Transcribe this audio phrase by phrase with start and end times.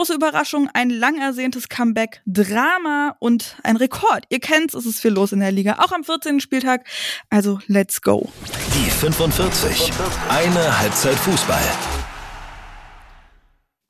[0.00, 4.24] große Überraschung, ein lang ersehntes Comeback, Drama und ein Rekord.
[4.30, 6.40] Ihr kennt's, es ist viel los in der Liga, auch am 14.
[6.40, 6.86] Spieltag.
[7.28, 8.32] Also let's go.
[8.74, 9.92] Die 45.
[10.30, 11.99] Eine Halbzeit Fußball.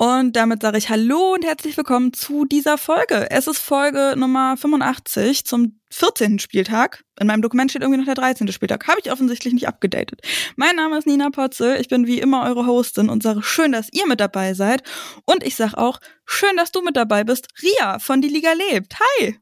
[0.01, 3.31] Und damit sage ich Hallo und herzlich willkommen zu dieser Folge.
[3.31, 6.39] Es ist Folge Nummer 85 zum 14.
[6.39, 7.05] Spieltag.
[7.21, 8.51] In meinem Dokument steht irgendwie noch der 13.
[8.51, 8.89] Spieltag.
[8.89, 10.23] Habe ich offensichtlich nicht abgedatet.
[10.57, 11.77] Mein Name ist Nina Potze.
[11.77, 14.85] Ich bin wie immer eure Hostin und sage schön, dass ihr mit dabei seid.
[15.27, 17.49] Und ich sage auch schön, dass du mit dabei bist.
[17.63, 18.95] Ria von Die Liga lebt.
[19.01, 19.39] Hi.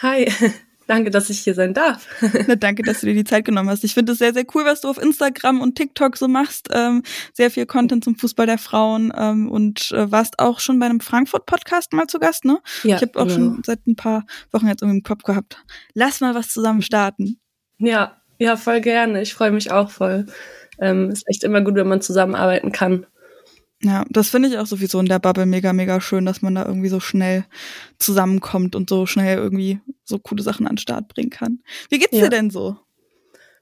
[0.00, 0.32] Hi.
[0.86, 2.06] Danke, dass ich hier sein darf.
[2.46, 3.84] Na, danke, dass du dir die Zeit genommen hast.
[3.84, 6.68] Ich finde es sehr, sehr cool, was du auf Instagram und TikTok so machst.
[6.72, 10.86] Ähm, sehr viel Content zum Fußball der Frauen ähm, und äh, warst auch schon bei
[10.86, 12.58] einem Frankfurt-Podcast mal zu Gast, ne?
[12.82, 13.34] Ja, ich habe auch genau.
[13.34, 15.62] schon seit ein paar Wochen jetzt irgendwie im Kopf gehabt.
[15.94, 17.38] Lass mal was zusammen starten.
[17.78, 19.22] Ja, ja, voll gerne.
[19.22, 20.26] Ich freue mich auch voll.
[20.80, 23.06] Ähm, ist echt immer gut, wenn man zusammenarbeiten kann.
[23.84, 26.64] Ja, das finde ich auch sowieso in der Bubble mega, mega schön, dass man da
[26.64, 27.44] irgendwie so schnell
[27.98, 31.60] zusammenkommt und so schnell irgendwie so coole Sachen an den Start bringen kann.
[31.90, 32.24] Wie geht's ja.
[32.24, 32.76] dir denn so?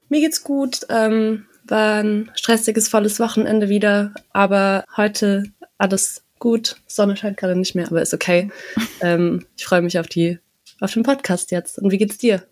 [0.09, 0.81] Mir geht's gut.
[0.89, 5.43] Ähm, war ein stressiges, volles Wochenende wieder, aber heute
[5.77, 6.75] alles gut.
[6.85, 8.51] Sonne scheint gerade nicht mehr, aber ist okay.
[9.01, 10.37] ähm, ich freue mich auf die,
[10.79, 11.79] auf den Podcast jetzt.
[11.79, 12.45] Und wie geht's dir?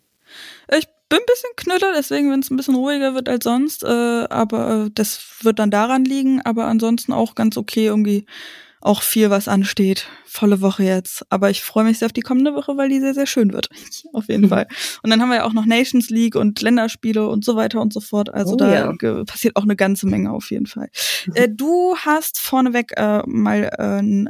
[0.75, 3.83] Ich bin ein bisschen knüller, deswegen, wenn es ein bisschen ruhiger wird als sonst.
[3.83, 3.87] Äh,
[4.29, 6.41] aber äh, das wird dann daran liegen.
[6.41, 8.25] Aber ansonsten auch ganz okay, irgendwie
[8.81, 10.07] auch viel, was ansteht.
[10.25, 11.25] Volle Woche jetzt.
[11.29, 13.69] Aber ich freue mich sehr auf die kommende Woche, weil die sehr, sehr schön wird.
[14.13, 14.49] auf jeden mhm.
[14.49, 14.67] Fall.
[15.03, 17.91] Und dann haben wir ja auch noch Nations League und Länderspiele und so weiter und
[17.91, 18.33] so fort.
[18.33, 19.23] Also oh, da ja.
[19.25, 20.89] passiert auch eine ganze Menge auf jeden Fall.
[21.25, 21.33] Mhm.
[21.39, 24.29] Äh, du hast vorneweg äh, mal äh,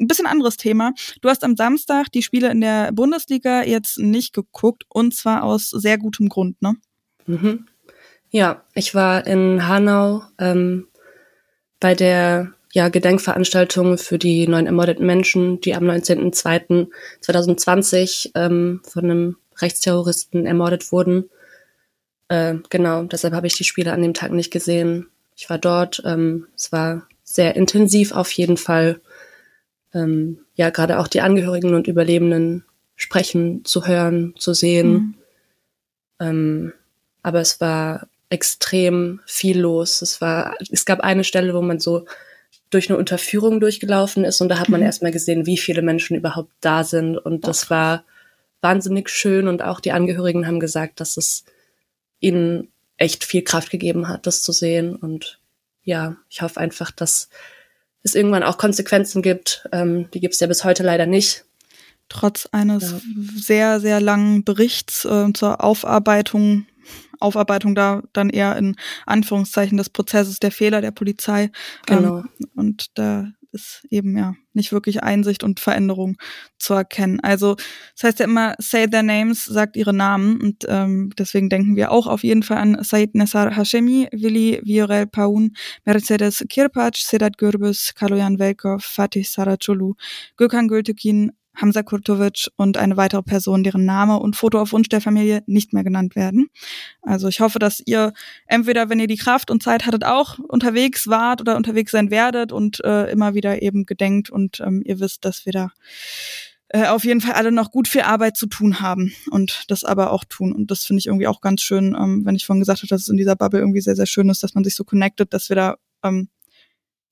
[0.00, 0.92] ein bisschen anderes Thema.
[1.20, 5.70] Du hast am Samstag die Spiele in der Bundesliga jetzt nicht geguckt und zwar aus
[5.70, 6.74] sehr gutem Grund, ne?
[7.26, 7.66] Mhm.
[8.30, 10.86] Ja, ich war in Hanau ähm,
[11.80, 19.36] bei der ja, Gedenkveranstaltung für die neun ermordeten Menschen, die am 19.02.2020 ähm, von einem
[19.58, 21.30] Rechtsterroristen ermordet wurden.
[22.26, 25.06] Äh, genau, deshalb habe ich die Spiele an dem Tag nicht gesehen.
[25.36, 26.02] Ich war dort.
[26.04, 29.00] Ähm, es war sehr intensiv auf jeden Fall
[29.94, 32.64] ähm, ja gerade auch die Angehörigen und Überlebenden
[32.96, 34.92] sprechen, zu hören, zu sehen.
[34.92, 35.14] Mhm.
[36.20, 36.72] Ähm,
[37.22, 40.02] aber es war extrem viel los.
[40.02, 42.04] Es war, es gab eine Stelle, wo man so
[42.70, 44.86] durch eine Unterführung durchgelaufen ist und da hat man mhm.
[44.86, 48.04] erstmal gesehen, wie viele Menschen überhaupt da sind und das war
[48.60, 51.44] wahnsinnig schön und auch die Angehörigen haben gesagt, dass es
[52.18, 55.38] ihnen echt viel Kraft gegeben hat, das zu sehen und
[55.84, 57.28] ja, ich hoffe einfach, dass
[58.04, 59.66] es irgendwann auch Konsequenzen gibt.
[59.72, 61.44] Ähm, die gibt es ja bis heute leider nicht.
[62.08, 63.00] Trotz eines ja.
[63.34, 66.66] sehr, sehr langen Berichts äh, zur Aufarbeitung,
[67.18, 68.76] Aufarbeitung da dann eher in
[69.06, 71.50] Anführungszeichen des Prozesses der Fehler der Polizei.
[71.86, 72.18] Genau.
[72.18, 76.16] Ähm, und da ist eben ja nicht wirklich Einsicht und Veränderung
[76.58, 77.20] zu erkennen.
[77.20, 77.54] Also
[77.94, 81.90] das heißt ja immer, say their names, sagt ihre Namen und ähm, deswegen denken wir
[81.90, 85.54] auch auf jeden Fall an Said Nessar Hashemi, Willi Viorel Paun,
[85.84, 89.94] Mercedes Kirpac, Sedat Gürbüz, Kaloyan Velkov, Fatih Saracolu,
[90.36, 95.00] Gökhan Gültekin, Hamza Kurtovic und eine weitere Person, deren Name und Foto auf Wunsch der
[95.00, 96.48] Familie nicht mehr genannt werden.
[97.02, 98.12] Also ich hoffe, dass ihr
[98.46, 102.52] entweder, wenn ihr die Kraft und Zeit hattet, auch unterwegs wart oder unterwegs sein werdet
[102.52, 105.70] und äh, immer wieder eben gedenkt und ähm, ihr wisst, dass wir da
[106.68, 110.12] äh, auf jeden Fall alle noch gut viel Arbeit zu tun haben und das aber
[110.12, 110.52] auch tun.
[110.52, 113.02] Und das finde ich irgendwie auch ganz schön, ähm, wenn ich vorhin gesagt habe, dass
[113.02, 115.48] es in dieser Bubble irgendwie sehr, sehr schön ist, dass man sich so connected, dass
[115.48, 116.28] wir da ähm,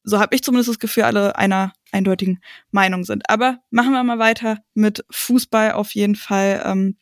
[0.04, 3.28] so habe ich zumindest das Gefühl, alle einer eindeutigen Meinung sind.
[3.28, 6.62] Aber machen wir mal weiter mit Fußball auf jeden Fall.
[6.64, 6.96] Ähm,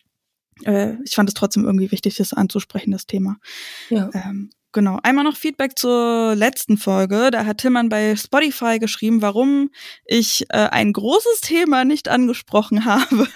[0.64, 3.36] äh, ich fand es trotzdem irgendwie wichtig, das anzusprechen, das Thema.
[3.88, 4.10] Ja.
[4.12, 5.00] Ähm, Genau.
[5.02, 7.30] Einmal noch Feedback zur letzten Folge.
[7.32, 9.70] Da hat Timmern bei Spotify geschrieben, warum
[10.04, 13.26] ich äh, ein großes Thema nicht angesprochen habe,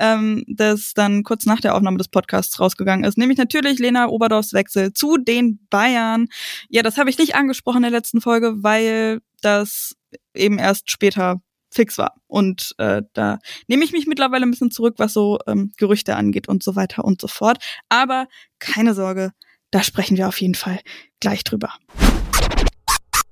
[0.00, 3.18] ähm, das dann kurz nach der Aufnahme des Podcasts rausgegangen ist.
[3.18, 6.28] Nämlich natürlich Lena Oberdorfs Wechsel zu den Bayern.
[6.70, 9.96] Ja, das habe ich nicht angesprochen in der letzten Folge, weil das
[10.34, 12.14] eben erst später fix war.
[12.26, 16.48] Und äh, da nehme ich mich mittlerweile ein bisschen zurück, was so ähm, Gerüchte angeht
[16.48, 17.58] und so weiter und so fort.
[17.88, 18.26] Aber
[18.58, 19.32] keine Sorge,
[19.70, 20.80] da sprechen wir auf jeden Fall
[21.20, 21.72] gleich drüber.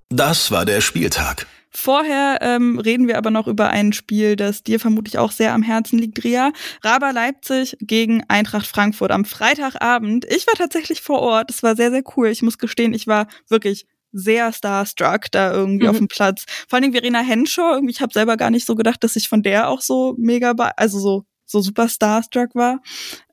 [0.08, 1.46] Das war der Spieltag.
[1.74, 5.62] Vorher ähm, reden wir aber noch über ein Spiel, das dir vermutlich auch sehr am
[5.62, 6.52] Herzen liegt, Ria.
[6.82, 10.26] Raber Leipzig gegen Eintracht Frankfurt am Freitagabend.
[10.26, 11.50] Ich war tatsächlich vor Ort.
[11.50, 12.28] Es war sehr, sehr cool.
[12.28, 15.90] Ich muss gestehen, ich war wirklich sehr starstruck da irgendwie mhm.
[15.90, 16.44] auf dem Platz.
[16.68, 17.74] Vor allen Dingen Verena Henshaw.
[17.74, 20.52] Irgendwie, ich habe selber gar nicht so gedacht, dass ich von der auch so mega,
[20.76, 22.80] also so so super starstruck war.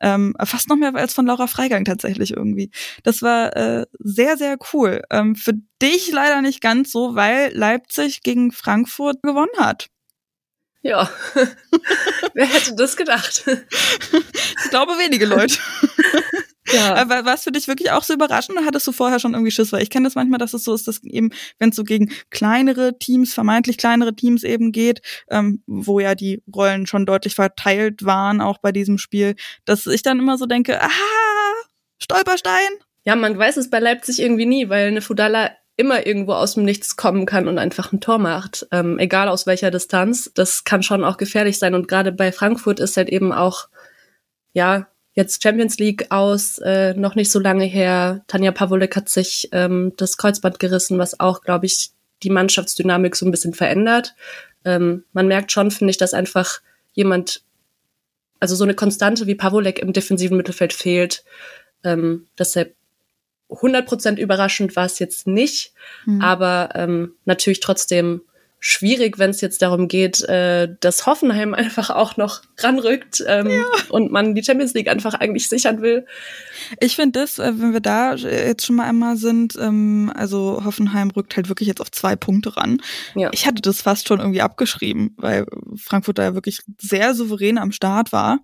[0.01, 2.69] Ähm, fast noch mehr als von Laura Freigang tatsächlich irgendwie.
[3.03, 5.01] Das war äh, sehr, sehr cool.
[5.09, 9.87] Ähm, für dich leider nicht ganz so, weil Leipzig gegen Frankfurt gewonnen hat.
[10.81, 11.09] Ja,
[12.33, 13.43] wer hätte das gedacht?
[13.47, 15.57] ich glaube wenige Leute.
[16.74, 16.95] Ja.
[16.95, 19.51] Aber war es für dich wirklich auch so überraschend oder hattest du vorher schon irgendwie
[19.51, 19.71] Schiss?
[19.71, 22.12] Weil ich kenne das manchmal, dass es so ist, dass eben, wenn es so gegen
[22.30, 28.06] kleinere Teams, vermeintlich kleinere Teams eben geht, ähm, wo ja die Rollen schon deutlich verteilt
[28.06, 29.36] waren, auch bei diesem Spiel,
[29.66, 30.89] dass ich dann immer so denke, aha,
[32.01, 32.69] Stolperstein.
[33.06, 36.65] Ja, man weiß es bei Leipzig irgendwie nie, weil eine Fudala immer irgendwo aus dem
[36.65, 40.30] Nichts kommen kann und einfach ein Tor macht, ähm, egal aus welcher Distanz.
[40.36, 41.74] Das kann schon auch gefährlich sein.
[41.74, 43.69] Und gerade bei Frankfurt ist halt eben auch,
[44.51, 44.89] ja,
[45.19, 48.24] jetzt Champions League aus, äh, noch nicht so lange her.
[48.27, 51.92] Tanja Pawolek hat sich ähm, das Kreuzband gerissen, was auch, glaube ich,
[52.24, 54.16] die Mannschaftsdynamik so ein bisschen verändert.
[54.63, 56.62] Ähm, man merkt schon, finde ich, dass einfach
[56.94, 57.44] jemand,
[58.39, 61.25] also so eine Konstante wie Pawolek im defensiven Mittelfeld fehlt.
[61.83, 62.75] Ähm, deshalb
[63.50, 65.74] 100% überraschend war es jetzt nicht,
[66.06, 66.22] mhm.
[66.22, 68.22] aber ähm, natürlich trotzdem
[68.59, 73.63] schwierig, wenn es jetzt darum geht, äh, dass Hoffenheim einfach auch noch ranrückt ähm, ja.
[73.89, 76.06] und man die Champions League einfach eigentlich sichern will.
[76.79, 81.09] Ich finde das, äh, wenn wir da jetzt schon mal einmal sind, ähm, also Hoffenheim
[81.11, 82.81] rückt halt wirklich jetzt auf zwei Punkte ran.
[83.15, 83.29] Ja.
[83.31, 85.45] Ich hatte das fast schon irgendwie abgeschrieben, weil
[85.77, 88.39] Frankfurt da ja wirklich sehr souverän am Start war.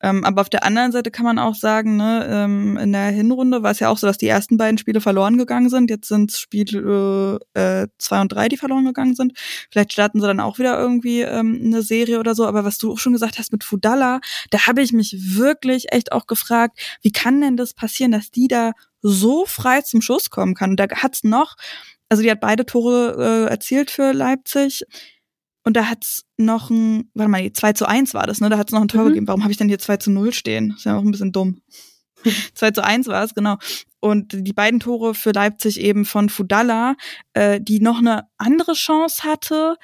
[0.00, 3.62] Ähm, aber auf der anderen Seite kann man auch sagen, ne, ähm, in der Hinrunde
[3.62, 5.90] war es ja auch so, dass die ersten beiden Spiele verloren gegangen sind.
[5.90, 9.32] Jetzt sind es Spiele äh, zwei und drei, die verloren gegangen sind.
[9.70, 12.46] Vielleicht starten sie dann auch wieder irgendwie ähm, eine Serie oder so.
[12.46, 16.12] Aber was du auch schon gesagt hast mit Fudalla, da habe ich mich wirklich echt
[16.12, 18.72] auch gefragt, wie kann denn das passieren, dass die da
[19.02, 20.70] so frei zum Schuss kommen kann?
[20.70, 21.56] Und da hat's noch,
[22.08, 24.84] also die hat beide Tore äh, erzielt für Leipzig.
[25.68, 28.48] Und da hat's noch ein, warte mal, 2 zu 1 war das, ne?
[28.48, 29.08] Da hat's noch ein Tor mhm.
[29.08, 29.28] gegeben.
[29.28, 30.72] Warum habe ich denn hier 2 zu 0 stehen?
[30.74, 31.60] ist ja auch ein bisschen dumm.
[32.54, 33.58] 2 zu 1 war es, genau.
[34.00, 36.96] Und die beiden Tore für Leipzig eben von Fudalla,
[37.34, 39.76] äh, die noch eine andere Chance hatte,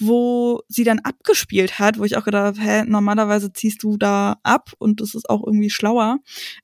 [0.00, 4.38] wo sie dann abgespielt hat, wo ich auch gedacht habe, hä, normalerweise ziehst du da
[4.42, 6.20] ab und das ist auch irgendwie schlauer.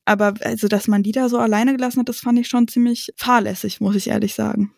[0.07, 3.13] Aber also, dass man die da so alleine gelassen hat, das fand ich schon ziemlich
[3.19, 4.73] fahrlässig, muss ich ehrlich sagen.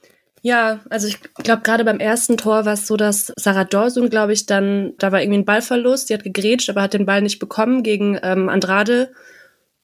[0.46, 4.34] Ja, also ich glaube, gerade beim ersten Tor war es so, dass Sarah Dorsun, glaube
[4.34, 7.38] ich, dann, da war irgendwie ein Ballverlust, die hat gegrätscht, aber hat den Ball nicht
[7.38, 9.14] bekommen gegen ähm, Andrade.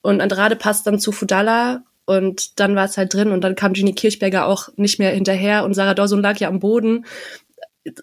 [0.03, 3.73] Und Andrade passt dann zu Fudalla und dann war es halt drin und dann kam
[3.73, 7.07] Genie Kirchberger auch nicht mehr hinterher und Sarah Dorsun lag ja am Boden.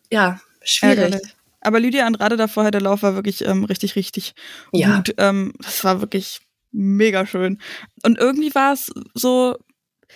[0.10, 0.98] Ja, schwierig.
[0.98, 1.36] Ärgerlich.
[1.62, 4.34] Aber Lydia Andrade davor, der Lauf war wirklich ähm, richtig, richtig
[4.72, 4.96] ja.
[4.96, 5.14] gut.
[5.20, 6.40] Ähm, das war wirklich
[6.72, 7.60] mega schön.
[8.04, 9.58] Und irgendwie war es so,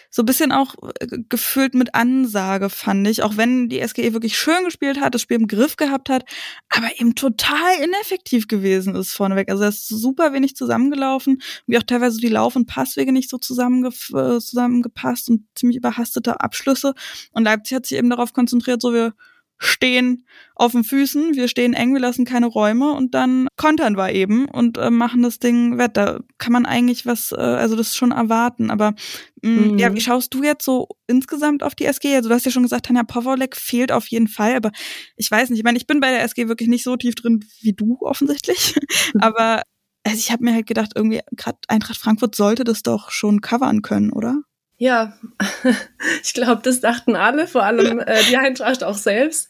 [0.10, 3.24] so ein bisschen auch äh, gefüllt mit Ansage, fand ich.
[3.24, 6.24] Auch wenn die SGE wirklich schön gespielt hat, das Spiel im Griff gehabt hat,
[6.70, 9.50] aber eben total ineffektiv gewesen ist vorneweg.
[9.50, 13.38] Also er ist super wenig zusammengelaufen, wie auch teilweise die Lauf- und Passwege nicht so
[13.38, 16.94] zusammenge äh, zusammengepasst und ziemlich überhastete Abschlüsse.
[17.32, 19.14] Und Leipzig hat sich eben darauf konzentriert, so wir
[19.64, 20.26] stehen
[20.56, 24.46] auf den Füßen, wir stehen eng, wir lassen keine Räume und dann kontern wir eben
[24.46, 25.98] und äh, machen das Ding wett.
[25.98, 28.72] Da kann man eigentlich was, äh, also das schon erwarten.
[28.72, 28.96] Aber
[29.44, 29.78] mh, mm, mhm.
[29.78, 32.16] ja, wie schaust du jetzt so insgesamt auf die SG?
[32.16, 34.72] Also du hast ja schon gesagt, Tanja Powolek fehlt auf jeden Fall, aber
[35.16, 37.46] ich weiß nicht, ich meine, ich bin bei der SG wirklich nicht so tief drin
[37.60, 38.76] wie du offensichtlich,
[39.14, 39.22] mhm.
[39.22, 39.62] aber
[40.04, 43.84] also ich habe mir halt gedacht, irgendwie gerade Eintracht Frankfurt sollte das doch schon covern
[43.84, 44.42] können, oder?
[44.82, 45.16] Ja,
[46.24, 49.48] ich glaube, das dachten alle, vor allem äh, die Eintracht auch selbst.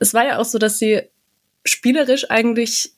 [0.00, 1.00] Es war ja auch so, dass sie
[1.64, 2.92] spielerisch eigentlich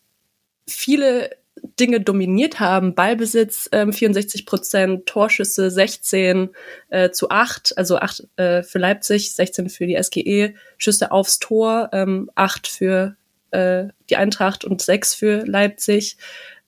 [0.66, 1.30] viele
[1.78, 2.96] Dinge dominiert haben.
[2.96, 6.50] Ballbesitz ähm, 64 Prozent, Torschüsse 16
[6.88, 11.90] äh, zu 8, also 8 äh, für Leipzig, 16 für die SGE, Schüsse aufs Tor,
[11.92, 13.16] ähm, 8 für
[13.52, 16.16] äh, die Eintracht und 6 für Leipzig.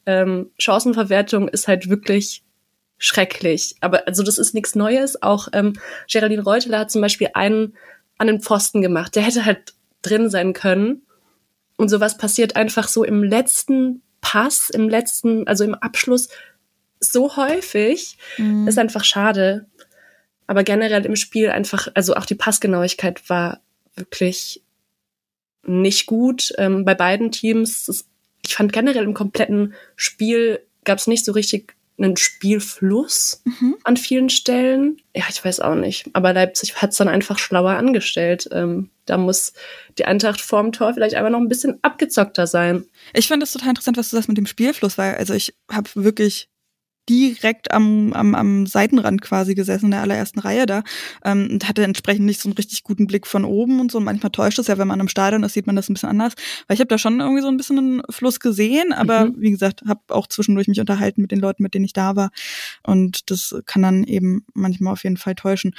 [0.06, 2.44] Ähm, Chancenverwertung ist halt wirklich
[3.00, 3.74] schrecklich.
[3.80, 5.20] Aber also das ist nichts Neues.
[5.20, 5.72] Auch ähm,
[6.08, 7.74] Geraldine Reuteler hat zum Beispiel einen
[8.18, 9.16] an den Pfosten gemacht.
[9.16, 11.02] Der hätte halt drin sein können.
[11.76, 16.28] Und sowas passiert einfach so im letzten Pass, im letzten, also im Abschluss
[17.00, 18.18] so häufig.
[18.36, 18.68] Mhm.
[18.68, 19.66] ist einfach schade.
[20.46, 23.60] Aber generell im Spiel einfach, also auch die Passgenauigkeit war
[23.96, 24.62] wirklich
[25.66, 28.04] nicht gut ähm, bei beiden Teams.
[28.44, 33.76] Ich fand generell im kompletten Spiel gab es nicht so richtig einen Spielfluss mhm.
[33.84, 35.00] an vielen Stellen.
[35.14, 36.08] Ja, ich weiß auch nicht.
[36.12, 38.48] Aber Leipzig hat es dann einfach schlauer angestellt.
[38.52, 39.52] Ähm, da muss
[39.98, 42.84] die Eintracht vorm Tor vielleicht einfach noch ein bisschen abgezockter sein.
[43.14, 45.88] Ich finde es total interessant, was du sagst mit dem Spielfluss, weil also ich habe
[45.94, 46.49] wirklich
[47.08, 50.82] direkt am, am, am Seitenrand quasi gesessen, in der allerersten Reihe da,
[51.24, 53.98] ähm, und hatte entsprechend nicht so einen richtig guten Blick von oben und so.
[53.98, 56.08] Und manchmal täuscht es ja, wenn man im Stadion ist, sieht man das ein bisschen
[56.08, 56.34] anders.
[56.66, 59.34] Weil ich habe da schon irgendwie so ein bisschen einen Fluss gesehen, aber mhm.
[59.38, 62.30] wie gesagt, habe auch zwischendurch mich unterhalten mit den Leuten, mit denen ich da war.
[62.82, 65.74] Und das kann dann eben manchmal auf jeden Fall täuschen.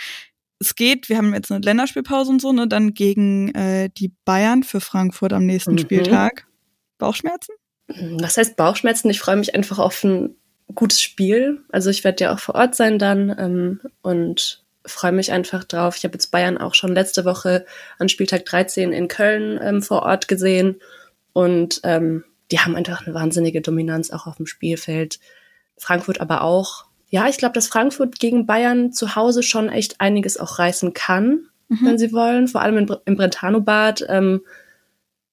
[0.60, 4.64] es geht, wir haben jetzt eine Länderspielpause und so, ne, dann gegen äh, die Bayern
[4.64, 5.80] für Frankfurt am nächsten mhm.
[5.80, 6.46] Spieltag.
[6.98, 7.56] Bauchschmerzen?
[8.20, 9.10] Was heißt Bauchschmerzen?
[9.10, 10.36] Ich freue mich einfach auf ein
[10.76, 11.62] gutes Spiel.
[11.72, 15.96] Also ich werde ja auch vor Ort sein dann ähm, und freue mich einfach drauf.
[15.98, 17.66] Ich habe jetzt Bayern auch schon letzte Woche
[18.00, 20.82] an Spieltag 13 in Köln ähm, vor Ort gesehen
[21.34, 25.20] und ähm, die haben einfach eine wahnsinnige Dominanz auch auf dem Spielfeld.
[25.78, 26.86] Frankfurt aber auch.
[27.10, 31.48] Ja, ich glaube, dass Frankfurt gegen Bayern zu Hause schon echt einiges auch reißen kann,
[31.70, 31.80] mhm.
[31.82, 32.48] wenn sie wollen.
[32.48, 34.06] Vor allem im, im Brentano-Bad.
[34.10, 34.42] Ähm,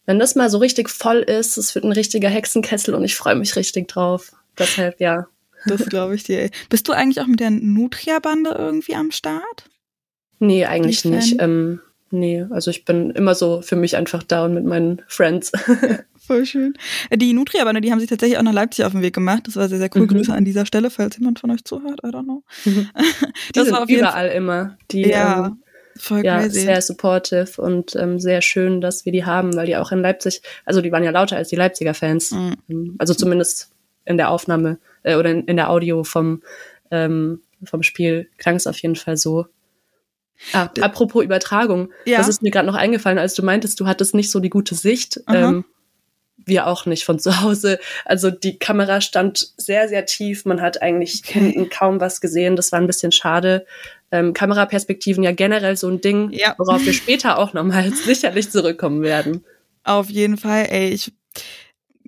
[0.07, 3.35] wenn das mal so richtig voll ist, es wird ein richtiger Hexenkessel und ich freue
[3.35, 4.33] mich richtig drauf.
[4.58, 5.26] Deshalb, ja.
[5.66, 6.50] Das glaube ich dir.
[6.68, 9.68] Bist du eigentlich auch mit der Nutria-Bande irgendwie am Start?
[10.38, 11.40] Nee, eigentlich nicht.
[11.40, 15.52] Ähm, nee, also ich bin immer so für mich einfach da und mit meinen Friends.
[16.26, 16.74] Voll schön.
[17.12, 19.44] Die Nutria-Bande, die haben sich tatsächlich auch nach Leipzig auf den Weg gemacht.
[19.46, 20.02] Das war sehr, sehr cool.
[20.02, 20.08] Mhm.
[20.08, 22.00] Grüße an dieser Stelle, falls jemand von euch zuhört.
[22.04, 22.42] I don't know.
[22.64, 22.88] Mhm.
[23.54, 24.28] Die sind überall Fall.
[24.28, 24.76] immer.
[24.90, 25.62] Die, ja, ähm,
[25.96, 26.60] voll ja, crazy.
[26.60, 30.42] sehr supportive und ähm, sehr schön, dass wir die haben, weil die auch in Leipzig,
[30.64, 32.30] also die waren ja lauter als die Leipziger Fans.
[32.30, 32.56] Mhm.
[32.68, 33.70] Ähm, also zumindest
[34.08, 36.42] in der Aufnahme äh, oder in, in, der Audio vom,
[36.90, 39.46] ähm, vom Spiel klang es auf jeden Fall so.
[40.52, 42.18] Ah, apropos Übertragung, ja.
[42.18, 44.74] das ist mir gerade noch eingefallen, als du meintest, du hattest nicht so die gute
[44.74, 45.20] Sicht.
[45.28, 45.64] Ähm,
[46.36, 47.78] wir auch nicht von zu Hause.
[48.04, 50.44] Also die Kamera stand sehr, sehr tief.
[50.44, 51.40] Man hat eigentlich okay.
[51.40, 52.56] hinten kaum was gesehen.
[52.56, 53.66] Das war ein bisschen schade.
[54.10, 56.54] Ähm, Kameraperspektiven ja generell so ein Ding, ja.
[56.56, 59.44] worauf wir später auch nochmal sicherlich zurückkommen werden.
[59.84, 61.12] Auf jeden Fall, ey, ich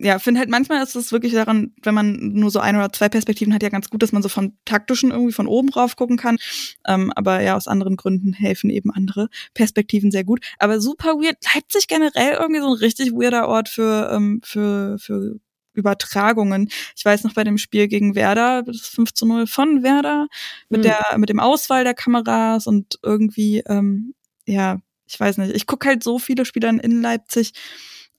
[0.02, 3.10] ja, finde halt manchmal ist es wirklich daran, wenn man nur so ein oder zwei
[3.10, 6.16] Perspektiven hat, ja ganz gut, dass man so von taktischen irgendwie von oben drauf gucken
[6.16, 6.38] kann.
[6.86, 10.40] Ähm, aber ja, aus anderen Gründen helfen eben andere Perspektiven sehr gut.
[10.58, 11.36] Aber super weird.
[11.54, 15.38] Leipzig generell irgendwie so ein richtig weirder Ort für, ähm, für, für
[15.74, 16.70] Übertragungen.
[16.96, 20.28] Ich weiß noch bei dem Spiel gegen Werder, das 5 zu 0 von Werder,
[20.70, 20.84] mit mhm.
[20.84, 24.14] der, mit dem Auswahl der Kameras und irgendwie, ähm,
[24.46, 25.54] ja, ich weiß nicht.
[25.54, 27.52] Ich gucke halt so viele Spieler in Leipzig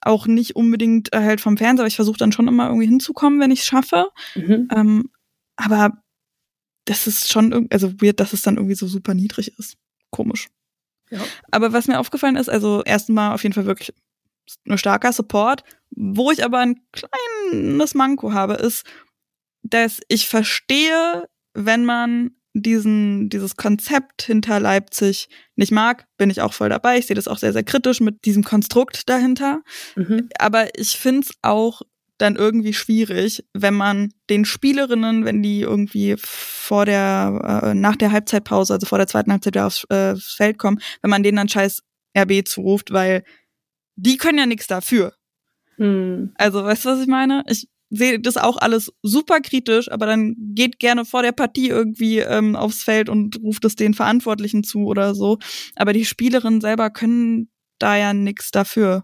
[0.02, 3.52] auch nicht unbedingt halt vom Fernseher, aber ich versuche dann schon immer irgendwie hinzukommen, wenn
[3.52, 4.10] ich es schaffe.
[4.36, 4.68] Mhm.
[4.76, 5.12] Ähm,
[5.56, 6.04] aber
[6.86, 9.78] das ist schon, also weird, dass es dann irgendwie so super niedrig ist.
[10.10, 10.50] Komisch.
[11.10, 11.20] Ja.
[11.52, 13.94] Aber was mir aufgefallen ist, also erstmal auf jeden Fall wirklich
[14.68, 15.64] ein starker Support.
[15.92, 18.86] Wo ich aber ein kleines Manko habe, ist,
[19.64, 26.54] dass ich verstehe, wenn man diesen, dieses Konzept hinter Leipzig nicht mag, bin ich auch
[26.54, 26.98] voll dabei.
[26.98, 29.62] Ich sehe das auch sehr, sehr kritisch mit diesem Konstrukt dahinter.
[29.96, 30.30] Mhm.
[30.38, 31.82] Aber ich finde es auch
[32.18, 38.12] dann irgendwie schwierig, wenn man den Spielerinnen, wenn die irgendwie vor der, äh, nach der
[38.12, 41.50] Halbzeitpause, also vor der zweiten Halbzeit wieder aufs äh, Feld kommen, wenn man denen dann
[41.50, 41.82] scheiß
[42.18, 43.24] RB zuruft, weil
[43.96, 45.14] die können ja nichts dafür.
[45.78, 46.34] Mhm.
[46.36, 47.44] Also, weißt du, was ich meine?
[47.48, 52.20] Ich, sehe das auch alles super kritisch, aber dann geht gerne vor der Partie irgendwie
[52.20, 55.38] ähm, aufs Feld und ruft es den Verantwortlichen zu oder so.
[55.76, 59.04] Aber die Spielerinnen selber können da ja nichts dafür.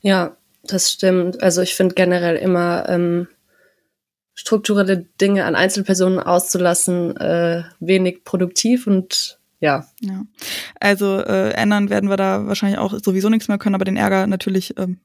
[0.00, 1.42] Ja, das stimmt.
[1.42, 3.28] Also ich finde generell immer ähm,
[4.34, 9.86] strukturelle Dinge an Einzelpersonen auszulassen äh, wenig produktiv und ja.
[10.00, 10.22] ja.
[10.80, 14.26] Also äh, ändern werden wir da wahrscheinlich auch sowieso nichts mehr können, aber den Ärger
[14.26, 14.98] natürlich ähm,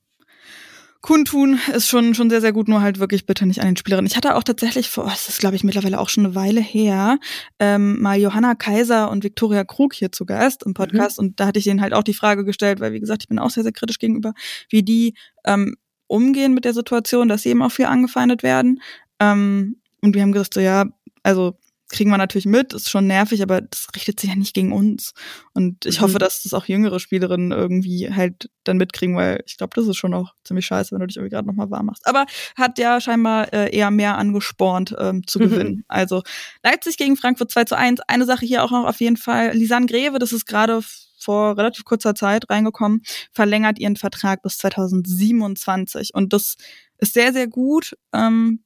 [1.06, 4.10] kundtun ist schon, schon sehr, sehr gut, nur halt wirklich bitte nicht an den Spielerinnen.
[4.10, 6.62] Ich hatte auch tatsächlich vor, oh, das ist glaube ich mittlerweile auch schon eine Weile
[6.62, 7.20] her,
[7.60, 11.28] ähm, mal Johanna Kaiser und Viktoria Krug hier zu Gast im Podcast mhm.
[11.28, 13.38] und da hatte ich denen halt auch die Frage gestellt, weil wie gesagt, ich bin
[13.38, 14.34] auch sehr, sehr kritisch gegenüber,
[14.70, 15.14] wie die
[15.46, 15.76] ähm,
[16.08, 18.82] umgehen mit der Situation, dass sie eben auch viel angefeindet werden.
[19.20, 20.86] Ähm, und wir haben gesagt, so ja,
[21.22, 21.56] also
[21.90, 25.14] kriegen wir natürlich mit, ist schon nervig, aber das richtet sich ja nicht gegen uns.
[25.54, 26.04] Und ich mhm.
[26.04, 29.98] hoffe, dass das auch jüngere Spielerinnen irgendwie halt dann mitkriegen, weil ich glaube, das ist
[29.98, 32.08] schon auch ziemlich scheiße, wenn du dich irgendwie gerade nochmal warm machst.
[32.08, 32.26] Aber
[32.56, 35.44] hat ja scheinbar äh, eher mehr angespornt ähm, zu mhm.
[35.44, 35.84] gewinnen.
[35.88, 36.24] Also
[36.64, 38.02] Leipzig gegen Frankfurt 2 zu 1.
[38.08, 39.54] Eine Sache hier auch noch auf jeden Fall.
[39.54, 40.82] Lisanne Greve, das ist gerade
[41.20, 43.02] vor relativ kurzer Zeit reingekommen,
[43.32, 46.14] verlängert ihren Vertrag bis 2027.
[46.14, 46.56] Und das
[46.98, 47.96] ist sehr, sehr gut.
[48.14, 48.65] Ähm,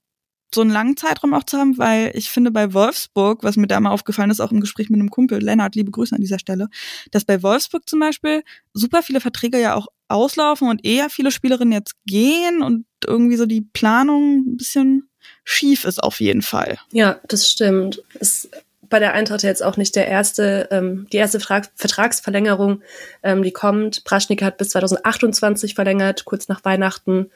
[0.53, 3.79] so einen langen Zeitraum auch zu haben, weil ich finde bei Wolfsburg, was mir da
[3.79, 6.69] mal aufgefallen ist, auch im Gespräch mit einem Kumpel, Lennart, liebe Grüße an dieser Stelle,
[7.11, 11.73] dass bei Wolfsburg zum Beispiel super viele Verträge ja auch auslaufen und eher viele Spielerinnen
[11.73, 15.09] jetzt gehen und irgendwie so die Planung ein bisschen
[15.43, 16.77] schief ist auf jeden Fall.
[16.91, 18.01] Ja, das stimmt.
[18.19, 18.49] Ist
[18.89, 22.81] bei der Eintracht jetzt auch nicht der erste, ähm, die erste Fra Vertragsverlängerung,
[23.23, 24.03] ähm, die kommt.
[24.03, 27.29] Praschnik hat bis 2028 verlängert, kurz nach Weihnachten.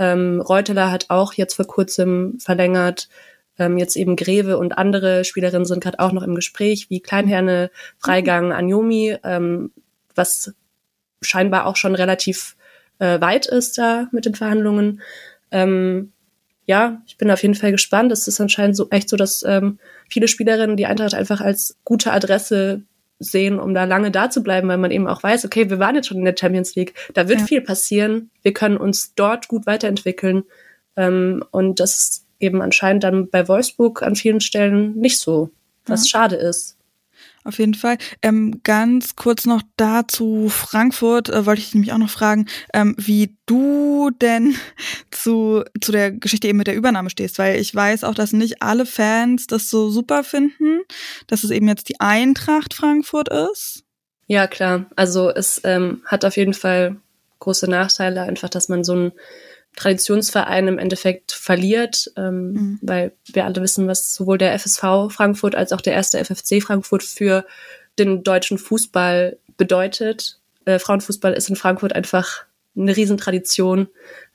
[0.00, 3.08] Ähm, Reuteler hat auch jetzt vor kurzem verlängert.
[3.58, 7.70] Ähm, jetzt eben Greve und andere Spielerinnen sind gerade auch noch im Gespräch, wie Kleinherne,
[7.98, 8.52] Freigang, mhm.
[8.52, 9.72] Anjomi, ähm,
[10.14, 10.54] was
[11.20, 12.56] scheinbar auch schon relativ
[12.98, 15.02] äh, weit ist da mit den Verhandlungen.
[15.50, 16.12] Ähm,
[16.64, 18.10] ja, ich bin auf jeden Fall gespannt.
[18.10, 19.78] Es ist anscheinend so echt so, dass ähm,
[20.08, 22.82] viele Spielerinnen die Eintracht einfach als gute Adresse
[23.20, 25.94] sehen, um da lange da zu bleiben, weil man eben auch weiß, okay, wir waren
[25.94, 27.46] jetzt schon in der Champions League, da wird ja.
[27.46, 30.44] viel passieren, wir können uns dort gut weiterentwickeln.
[30.96, 35.50] Ähm, und das ist eben anscheinend dann bei Wolfsburg an vielen Stellen nicht so,
[35.86, 36.18] was ja.
[36.18, 36.76] schade ist.
[37.42, 37.96] Auf jeden Fall.
[38.20, 43.38] Ähm, ganz kurz noch dazu Frankfurt äh, wollte ich nämlich auch noch fragen, ähm, wie
[43.46, 44.54] du denn
[45.10, 48.62] zu, zu der Geschichte eben mit der Übernahme stehst, weil ich weiß auch, dass nicht
[48.62, 50.80] alle Fans das so super finden,
[51.28, 53.84] dass es eben jetzt die Eintracht Frankfurt ist.
[54.26, 54.86] Ja, klar.
[54.94, 56.96] Also es ähm, hat auf jeden Fall
[57.38, 59.12] große Nachteile, einfach, dass man so ein
[59.76, 62.78] Traditionsverein im Endeffekt verliert, ähm, mhm.
[62.82, 67.02] weil wir alle wissen, was sowohl der FSV Frankfurt als auch der erste FFC Frankfurt
[67.02, 67.46] für
[67.98, 70.38] den deutschen Fußball bedeutet.
[70.64, 72.44] Äh, Frauenfußball ist in Frankfurt einfach
[72.76, 73.88] eine Riesentradition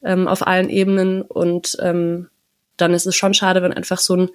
[0.03, 2.29] ähm, auf allen Ebenen und ähm,
[2.77, 4.29] dann ist es schon schade, wenn einfach so ein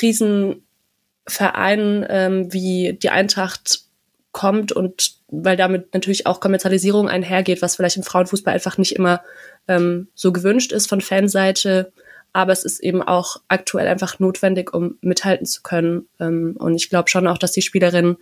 [0.00, 3.89] Riesenverein ähm, wie die Eintracht
[4.32, 9.22] kommt und weil damit natürlich auch Kommerzialisierung einhergeht, was vielleicht im Frauenfußball einfach nicht immer
[9.68, 11.92] ähm, so gewünscht ist von Fanseite.
[12.32, 16.08] Aber es ist eben auch aktuell einfach notwendig, um mithalten zu können.
[16.20, 18.16] Ähm, und ich glaube schon auch, dass die Spielerinnen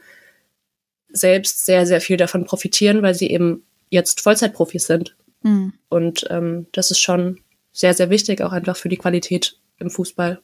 [1.11, 5.17] selbst sehr, sehr viel davon profitieren, weil sie eben jetzt Vollzeitprofis sind.
[5.43, 5.75] Mhm.
[5.89, 7.41] Und ähm, das ist schon
[7.73, 10.41] sehr, sehr wichtig, auch einfach für die Qualität im Fußball.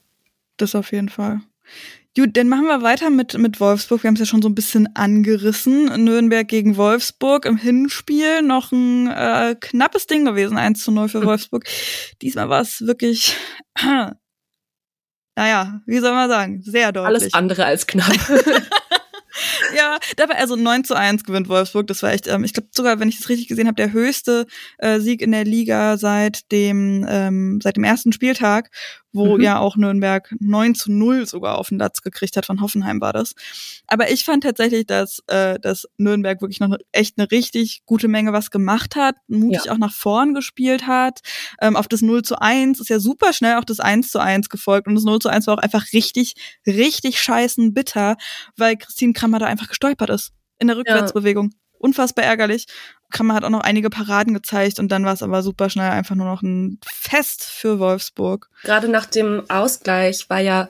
[0.57, 1.41] Das auf jeden Fall.
[2.17, 4.05] Gut, dann machen wir weiter mit, mit Wolfsburg.
[4.05, 6.05] Wir haben es ja schon so ein bisschen angerissen.
[6.05, 8.41] Nürnberg gegen Wolfsburg im Hinspiel.
[8.43, 11.65] Noch ein äh, knappes Ding gewesen, 1 zu 0 für Wolfsburg.
[12.23, 13.37] Diesmal war es wirklich,
[15.37, 17.23] naja, wie soll man sagen, sehr deutlich.
[17.23, 18.13] Alles andere als knapp.
[19.77, 21.89] ja, dabei also 9 zu 1 gewinnt Wolfsburg.
[21.89, 24.47] Das war echt, ähm, ich glaube sogar, wenn ich das richtig gesehen habe, der höchste
[24.79, 28.71] äh, Sieg in der Liga seit dem, ähm, seit dem ersten Spieltag
[29.15, 29.43] wo mhm.
[29.43, 33.13] ja auch Nürnberg 9 zu 0 sogar auf den Latz gekriegt hat, von Hoffenheim war
[33.13, 33.35] das.
[33.87, 38.33] Aber ich fand tatsächlich, dass, äh, dass Nürnberg wirklich noch echt eine richtig gute Menge
[38.33, 39.73] was gemacht hat, mutig ja.
[39.73, 41.21] auch nach vorn gespielt hat.
[41.61, 44.49] Ähm, auf das 0 zu 1 ist ja super schnell auch das 1 zu 1
[44.49, 46.35] gefolgt und das 0 zu 1 war auch einfach richtig,
[46.67, 48.17] richtig scheißen bitter,
[48.57, 51.51] weil Christine Krammer da einfach gestolpert ist in der Rückwärtsbewegung.
[51.53, 52.65] Ja unfassbar ärgerlich.
[53.15, 56.17] Kramer hat auch noch einige Paraden gezeigt und dann war es aber super schnell einfach
[56.17, 58.51] nur noch ein Fest für Wolfsburg.
[58.65, 60.69] Gerade nach dem Ausgleich war ja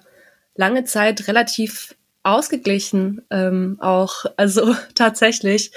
[0.55, 4.27] lange Zeit relativ ausgeglichen ähm, auch.
[4.37, 5.73] Also tatsächlich,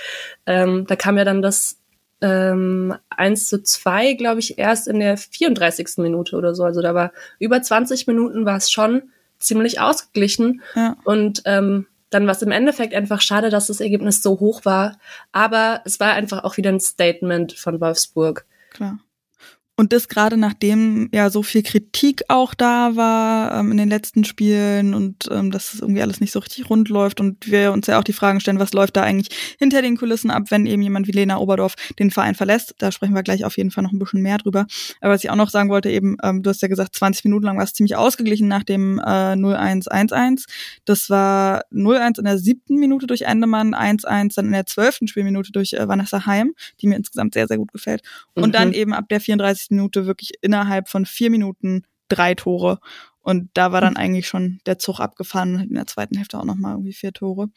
[0.45, 1.77] ähm, da kam ja dann das
[2.21, 5.97] ähm, 1 zu 2, glaube ich, erst in der 34.
[5.97, 6.63] Minute oder so.
[6.63, 9.03] Also da war über 20 Minuten war es schon
[9.39, 10.61] ziemlich ausgeglichen.
[10.75, 10.97] Ja.
[11.05, 14.97] Und ähm, dann war es im Endeffekt einfach schade, dass das Ergebnis so hoch war.
[15.31, 18.45] Aber es war einfach auch wieder ein Statement von Wolfsburg.
[18.71, 18.99] Klar.
[19.79, 24.23] Und das gerade nachdem ja so viel Kritik auch da war ähm, in den letzten
[24.23, 27.85] Spielen und ähm, dass es irgendwie alles nicht so richtig rund läuft und wir uns
[27.85, 30.81] ja auch die Fragen stellen, was läuft da eigentlich hinter den Kulissen ab, wenn eben
[30.81, 32.73] jemand wie Lena Oberdorf den Verein verlässt.
[32.79, 34.65] Da sprechen wir gleich auf jeden Fall noch ein bisschen mehr drüber.
[34.99, 37.45] Aber was ich auch noch sagen wollte, eben, ähm, du hast ja gesagt, 20 Minuten
[37.45, 40.45] lang war es ziemlich ausgeglichen nach dem äh, 0-1-1-1.
[40.85, 45.51] Das war 0-1 in der siebten Minute durch Endemann, 1-1 dann in der zwölften Spielminute
[45.51, 48.01] durch äh, Vanessa Heim, die mir insgesamt sehr, sehr gut gefällt.
[48.33, 48.51] Und mhm.
[48.53, 52.79] dann eben ab der 34 Minute wirklich innerhalb von vier Minuten drei Tore.
[53.19, 53.97] Und da war dann mhm.
[53.97, 55.59] eigentlich schon der Zug abgefahren.
[55.59, 57.49] In der zweiten Hälfte auch nochmal irgendwie vier Tore.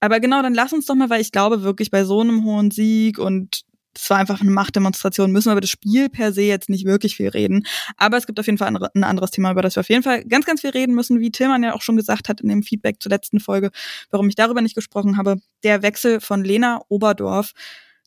[0.00, 2.70] Aber genau, dann lass uns doch mal, weil ich glaube wirklich bei so einem hohen
[2.70, 3.64] Sieg und
[4.00, 7.16] es war einfach eine Machtdemonstration, müssen wir über das Spiel per se jetzt nicht wirklich
[7.16, 7.64] viel reden.
[7.96, 10.24] Aber es gibt auf jeden Fall ein anderes Thema, über das wir auf jeden Fall
[10.24, 13.02] ganz, ganz viel reden müssen, wie Tillmann ja auch schon gesagt hat in dem Feedback
[13.02, 13.70] zur letzten Folge,
[14.10, 15.36] warum ich darüber nicht gesprochen habe.
[15.64, 17.52] Der Wechsel von Lena Oberdorf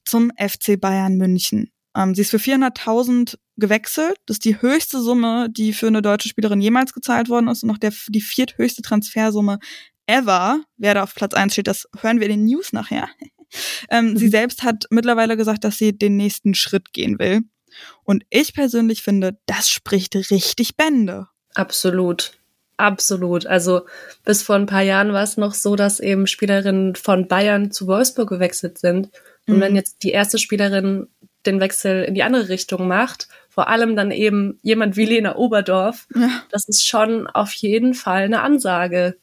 [0.06, 1.71] zum FC Bayern München.
[1.96, 4.18] Ähm, sie ist für 400.000 gewechselt.
[4.26, 7.70] Das ist die höchste Summe, die für eine deutsche Spielerin jemals gezahlt worden ist und
[7.70, 9.60] noch der, die vierthöchste Transfersumme
[10.08, 10.62] ever.
[10.78, 13.10] Wer da auf Platz eins steht, das hören wir in den News nachher.
[13.90, 14.18] ähm, mhm.
[14.18, 17.42] Sie selbst hat mittlerweile gesagt, dass sie den nächsten Schritt gehen will.
[18.04, 21.28] Und ich persönlich finde, das spricht richtig Bände.
[21.54, 22.34] Absolut.
[22.78, 23.46] Absolut.
[23.46, 23.86] Also
[24.26, 27.86] bis vor ein paar Jahren war es noch so, dass eben Spielerinnen von Bayern zu
[27.86, 29.12] Wolfsburg gewechselt sind.
[29.48, 29.62] Und mhm.
[29.62, 31.08] wenn jetzt die erste Spielerin
[31.46, 33.28] den Wechsel in die andere Richtung macht.
[33.50, 36.08] Vor allem dann eben jemand wie Lena Oberdorf.
[36.16, 36.44] Ja.
[36.50, 39.18] Das ist schon auf jeden Fall eine Ansage.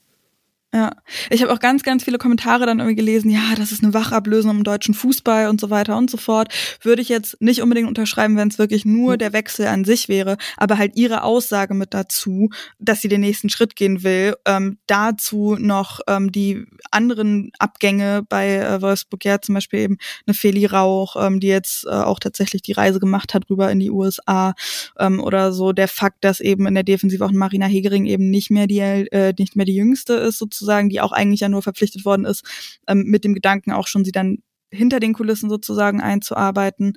[0.74, 0.90] Ja,
[1.30, 4.58] ich habe auch ganz, ganz viele Kommentare dann irgendwie gelesen, ja, das ist eine Wachablösung
[4.58, 6.52] im deutschen Fußball und so weiter und so fort.
[6.82, 9.18] Würde ich jetzt nicht unbedingt unterschreiben, wenn es wirklich nur mhm.
[9.18, 13.48] der Wechsel an sich wäre, aber halt ihre Aussage mit dazu, dass sie den nächsten
[13.48, 14.34] Schritt gehen will.
[14.44, 20.34] Ähm, dazu noch ähm, die anderen Abgänge bei äh, Wolfsburg, ja, zum Beispiel eben eine
[20.34, 23.90] Feli Rauch, ähm, die jetzt äh, auch tatsächlich die Reise gemacht hat rüber in die
[23.90, 24.52] USA
[24.98, 25.72] ähm, oder so.
[25.72, 29.32] Der Fakt, dass eben in der Defensive auch Marina Hegering eben nicht mehr die äh,
[29.38, 32.44] nicht mehr die jüngste ist sozusagen sozusagen, die auch eigentlich ja nur verpflichtet worden ist,
[32.86, 34.38] ähm, mit dem Gedanken auch schon sie dann
[34.70, 36.94] hinter den Kulissen sozusagen einzuarbeiten.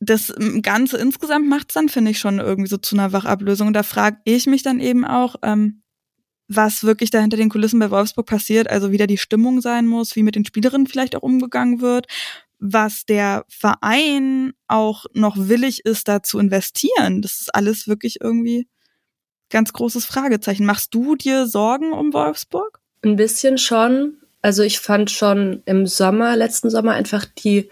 [0.00, 3.68] Das ähm, Ganze insgesamt macht es dann, finde ich, schon irgendwie so zu einer Wachablösung.
[3.68, 5.82] Und da frage ich mich dann eben auch, ähm,
[6.48, 9.86] was wirklich da hinter den Kulissen bei Wolfsburg passiert, also wie da die Stimmung sein
[9.86, 12.06] muss, wie mit den Spielerinnen vielleicht auch umgegangen wird,
[12.58, 17.20] was der Verein auch noch willig ist, da zu investieren.
[17.20, 18.68] Das ist alles wirklich irgendwie
[19.50, 20.66] ganz großes Fragezeichen.
[20.66, 22.80] Machst du dir Sorgen um Wolfsburg?
[23.04, 24.18] Ein bisschen schon.
[24.42, 27.70] Also ich fand schon im Sommer, letzten Sommer einfach die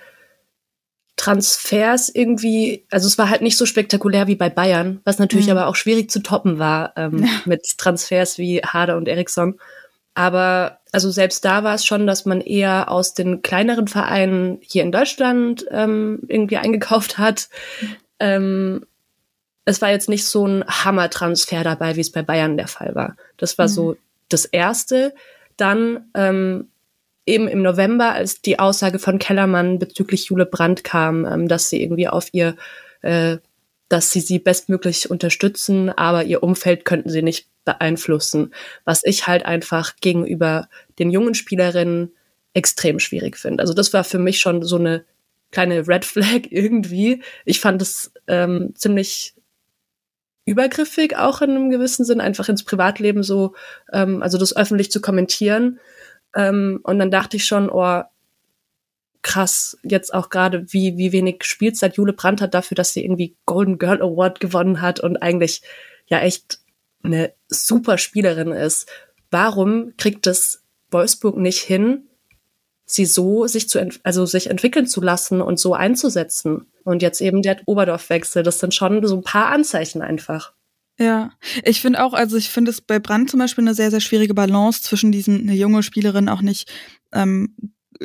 [1.16, 5.52] Transfers irgendwie, also es war halt nicht so spektakulär wie bei Bayern, was natürlich mhm.
[5.52, 7.28] aber auch schwierig zu toppen war ähm, ja.
[7.44, 9.58] mit Transfers wie Harder und Eriksson.
[10.14, 14.82] Aber also selbst da war es schon, dass man eher aus den kleineren Vereinen hier
[14.82, 17.48] in Deutschland ähm, irgendwie eingekauft hat.
[17.80, 17.96] Mhm.
[18.20, 18.86] Ähm,
[19.64, 23.16] es war jetzt nicht so ein Hammer-Transfer dabei, wie es bei Bayern der Fall war.
[23.36, 23.72] Das war mhm.
[23.72, 23.96] so
[24.28, 25.14] das Erste.
[25.56, 26.68] Dann ähm,
[27.26, 31.82] eben im November, als die Aussage von Kellermann bezüglich Jule Brandt kam, ähm, dass sie
[31.82, 32.56] irgendwie auf ihr,
[33.02, 33.38] äh,
[33.88, 38.52] dass sie sie bestmöglich unterstützen, aber ihr Umfeld könnten sie nicht beeinflussen,
[38.84, 42.12] was ich halt einfach gegenüber den jungen Spielerinnen
[42.52, 43.62] extrem schwierig finde.
[43.62, 45.04] Also das war für mich schon so eine
[45.50, 47.22] kleine Red Flag irgendwie.
[47.44, 49.34] Ich fand es ähm, ziemlich
[50.44, 53.54] übergriffig auch in einem gewissen Sinn, einfach ins Privatleben so,
[53.92, 55.80] ähm, also das öffentlich zu kommentieren.
[56.34, 58.02] Ähm, und dann dachte ich schon, oh,
[59.22, 63.36] krass, jetzt auch gerade, wie, wie wenig Spielzeit Jule Brandt hat dafür, dass sie irgendwie
[63.46, 65.62] Golden Girl Award gewonnen hat und eigentlich
[66.06, 66.60] ja echt
[67.02, 68.88] eine super Spielerin ist.
[69.30, 72.08] Warum kriegt es Wolfsburg nicht hin,
[72.86, 76.66] sie so sich zu, also sich entwickeln zu lassen und so einzusetzen?
[76.84, 80.52] Und jetzt eben der Oberdorfwechsel, das sind schon so ein paar Anzeichen einfach.
[80.98, 81.32] Ja,
[81.64, 84.34] ich finde auch, also ich finde es bei Brand zum Beispiel eine sehr, sehr schwierige
[84.34, 86.70] Balance zwischen diesen, eine junge Spielerin auch nicht
[87.12, 87.56] ähm,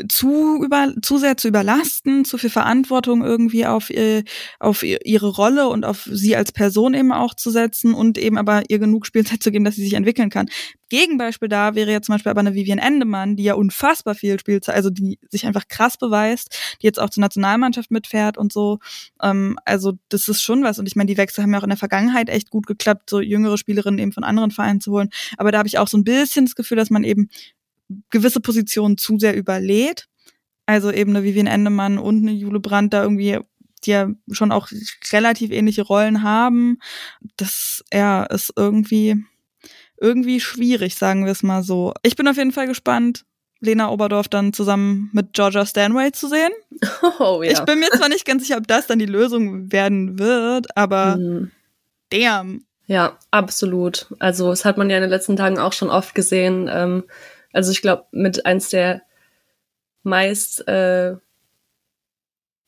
[0.07, 4.23] zu über zu sehr zu überlasten, zu viel Verantwortung irgendwie auf ihr,
[4.59, 8.63] auf ihre Rolle und auf sie als Person eben auch zu setzen und eben aber
[8.69, 10.49] ihr genug Spielzeit zu geben, dass sie sich entwickeln kann.
[10.89, 14.75] Gegenbeispiel da wäre jetzt zum Beispiel aber eine Vivian Endemann, die ja unfassbar viel Spielzeit,
[14.75, 18.79] also die sich einfach krass beweist, die jetzt auch zur Nationalmannschaft mitfährt und so.
[19.21, 20.79] Ähm, also das ist schon was.
[20.79, 23.21] Und ich meine, die Wechsel haben ja auch in der Vergangenheit echt gut geklappt, so
[23.21, 25.09] jüngere Spielerinnen eben von anderen Vereinen zu holen.
[25.37, 27.29] Aber da habe ich auch so ein bisschen das Gefühl, dass man eben
[28.09, 30.07] gewisse Positionen zu sehr überlädt.
[30.65, 33.39] Also eben eine Vivian Endemann und eine Jule Brandt da irgendwie,
[33.83, 34.67] die ja schon auch
[35.11, 36.77] relativ ähnliche Rollen haben.
[37.37, 39.15] Das ja, ist irgendwie,
[39.99, 41.93] irgendwie schwierig, sagen wir es mal so.
[42.03, 43.25] Ich bin auf jeden Fall gespannt,
[43.61, 46.51] Lena Oberdorf dann zusammen mit Georgia Stanway zu sehen.
[47.19, 47.51] Oh, ja.
[47.51, 51.17] Ich bin mir zwar nicht ganz sicher, ob das dann die Lösung werden wird, aber
[51.17, 51.51] mhm.
[52.09, 52.63] damn.
[52.85, 54.07] Ja, absolut.
[54.19, 56.69] Also, das hat man ja in den letzten Tagen auch schon oft gesehen.
[56.71, 57.03] Ähm,
[57.53, 59.01] also ich glaube, mit eins der
[60.03, 61.15] meist äh,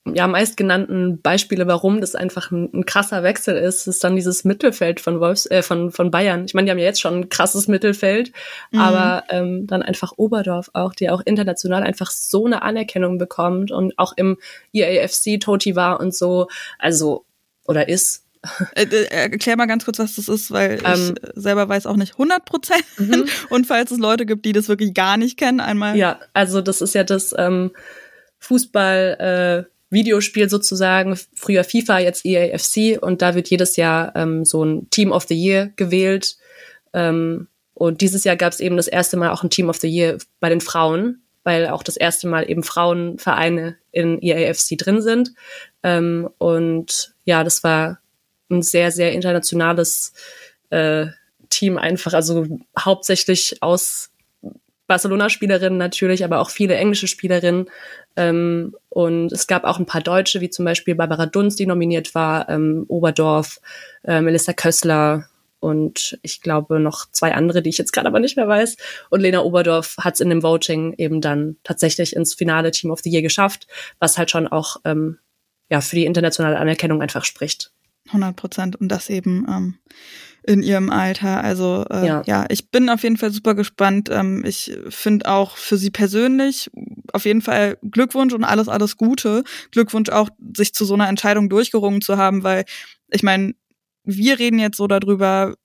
[0.05, 4.99] ja meistgenannten Beispiele, warum das einfach ein, ein, krasser Wechsel ist, ist dann dieses Mittelfeld
[4.99, 6.45] von Wolfs äh, von von Bayern.
[6.45, 8.31] Ich meine, die haben ja jetzt schon ein krasses Mittelfeld,
[8.71, 8.79] mhm.
[8.79, 13.97] aber ähm, dann einfach Oberdorf auch, die auch international einfach so eine Anerkennung bekommt und
[13.99, 14.37] auch im
[14.73, 16.47] EAFC Toti war und so,
[16.79, 17.25] also
[17.65, 18.25] oder ist
[18.75, 21.95] äh, äh, erklär mal ganz kurz, was das ist, weil ähm, ich selber weiß auch
[21.95, 22.83] nicht 100 Prozent.
[22.97, 23.27] Mhm.
[23.49, 25.95] Und falls es Leute gibt, die das wirklich gar nicht kennen, einmal.
[25.95, 27.71] Ja, also das ist ja das ähm,
[28.39, 29.67] Fußball.
[29.67, 34.89] Äh, Videospiel sozusagen, früher FIFA, jetzt EAFC und da wird jedes Jahr ähm, so ein
[34.89, 36.37] Team of the Year gewählt.
[36.93, 39.89] Ähm, und dieses Jahr gab es eben das erste Mal auch ein Team of the
[39.89, 45.33] Year bei den Frauen, weil auch das erste Mal eben Frauenvereine in EAFC drin sind.
[45.83, 47.99] Ähm, und ja, das war
[48.51, 50.13] ein sehr, sehr internationales
[50.69, 51.07] äh,
[51.49, 52.45] Team einfach, also
[52.77, 54.11] hauptsächlich aus
[54.87, 57.69] Barcelona-Spielerinnen natürlich, aber auch viele englische Spielerinnen.
[58.17, 62.13] Ähm, und es gab auch ein paar Deutsche, wie zum Beispiel Barbara Dunst, die nominiert
[62.13, 63.61] war, ähm, Oberdorf,
[64.03, 65.29] äh, Melissa Kössler
[65.61, 68.75] und ich glaube noch zwei andere, die ich jetzt gerade aber nicht mehr weiß.
[69.09, 72.99] Und Lena Oberdorf hat es in dem Voting eben dann tatsächlich ins Finale Team of
[72.99, 73.67] the Year geschafft,
[73.99, 75.19] was halt schon auch ähm,
[75.69, 77.71] ja für die internationale Anerkennung einfach spricht.
[78.07, 79.75] 100 Prozent und das eben ähm,
[80.43, 81.43] in ihrem Alter.
[81.43, 82.23] Also äh, ja.
[82.25, 84.09] ja, ich bin auf jeden Fall super gespannt.
[84.11, 86.71] Ähm, ich finde auch für sie persönlich
[87.13, 89.43] auf jeden Fall Glückwunsch und alles, alles Gute.
[89.71, 92.65] Glückwunsch auch, sich zu so einer Entscheidung durchgerungen zu haben, weil
[93.09, 93.53] ich meine,
[94.03, 95.55] wir reden jetzt so darüber,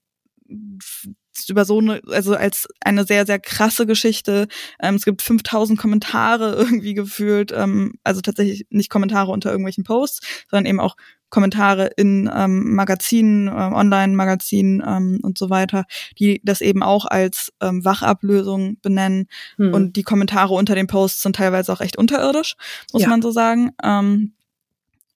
[1.49, 4.47] über so eine, also als eine sehr, sehr krasse Geschichte.
[4.79, 10.45] Ähm, es gibt 5000 Kommentare irgendwie gefühlt, ähm, also tatsächlich nicht Kommentare unter irgendwelchen Posts,
[10.49, 10.95] sondern eben auch
[11.29, 15.85] Kommentare in ähm, Magazinen, äh, Online-Magazinen ähm, und so weiter,
[16.17, 19.27] die das eben auch als ähm, Wachablösung benennen.
[19.57, 19.73] Hm.
[19.73, 22.55] Und die Kommentare unter den Posts sind teilweise auch echt unterirdisch,
[22.93, 23.09] muss ja.
[23.09, 23.71] man so sagen.
[23.83, 24.33] Ähm,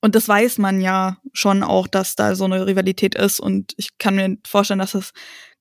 [0.02, 3.40] und das weiß man ja schon auch, dass da so eine Rivalität ist.
[3.40, 5.12] Und ich kann mir vorstellen, dass das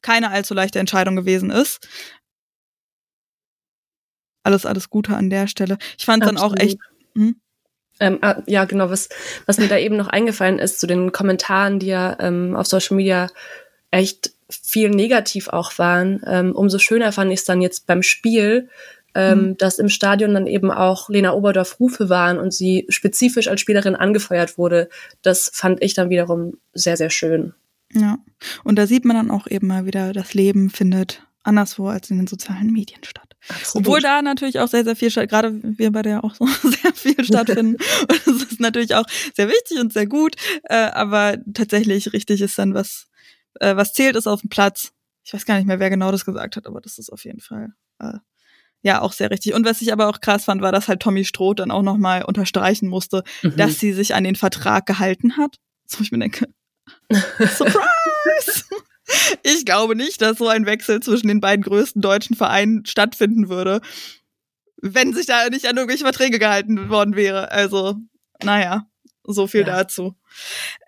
[0.02, 1.88] keine allzu leichte Entscheidung gewesen ist.
[4.44, 5.78] Alles, alles Gute an der Stelle.
[5.98, 6.80] Ich fand dann auch echt.
[7.16, 7.41] Hm?
[8.02, 9.10] Ähm, ah, ja, genau, was,
[9.46, 12.98] was mir da eben noch eingefallen ist zu den Kommentaren, die ja ähm, auf Social
[12.98, 13.28] Media
[13.92, 16.22] echt viel negativ auch waren.
[16.26, 18.70] Ähm, umso schöner fand ich es dann jetzt beim Spiel,
[19.14, 19.58] ähm, mhm.
[19.58, 23.96] dass im Stadion dann eben auch Lena Oberdorf Rufe waren und sie spezifisch als Spielerin
[23.96, 24.90] angefeuert wurde.
[25.22, 27.54] Das fand ich dann wiederum sehr, sehr schön.
[27.94, 28.18] Ja,
[28.64, 32.18] und da sieht man dann auch eben mal wieder, das Leben findet anderswo als in
[32.18, 33.31] den sozialen Medien statt.
[33.48, 33.88] Absolut.
[33.88, 36.94] Obwohl da natürlich auch sehr, sehr viel statt, gerade wir bei der auch so sehr
[36.94, 37.78] viel stattfinden.
[38.02, 40.36] und das ist natürlich auch sehr wichtig und sehr gut.
[40.64, 43.08] Äh, aber tatsächlich richtig ist dann, was,
[43.60, 44.92] äh, was zählt, ist auf dem Platz.
[45.24, 47.42] Ich weiß gar nicht mehr, wer genau das gesagt hat, aber das ist auf jeden
[47.42, 48.18] Fall äh,
[48.82, 49.54] ja auch sehr richtig.
[49.54, 52.24] Und was ich aber auch krass fand, war, dass halt Tommy Stroh dann auch nochmal
[52.24, 53.56] unterstreichen musste, mhm.
[53.56, 55.58] dass sie sich an den Vertrag gehalten hat.
[55.86, 56.48] So ich mir denke,
[57.40, 58.66] Surprise!
[59.44, 63.82] Ich glaube nicht, dass so ein Wechsel zwischen den beiden größten deutschen Vereinen stattfinden würde,
[64.82, 67.52] wenn sich da nicht an irgendwelche Verträge gehalten worden wäre.
[67.52, 67.98] Also,
[68.44, 68.88] naja,
[69.24, 69.68] so viel ja.
[69.68, 70.16] dazu.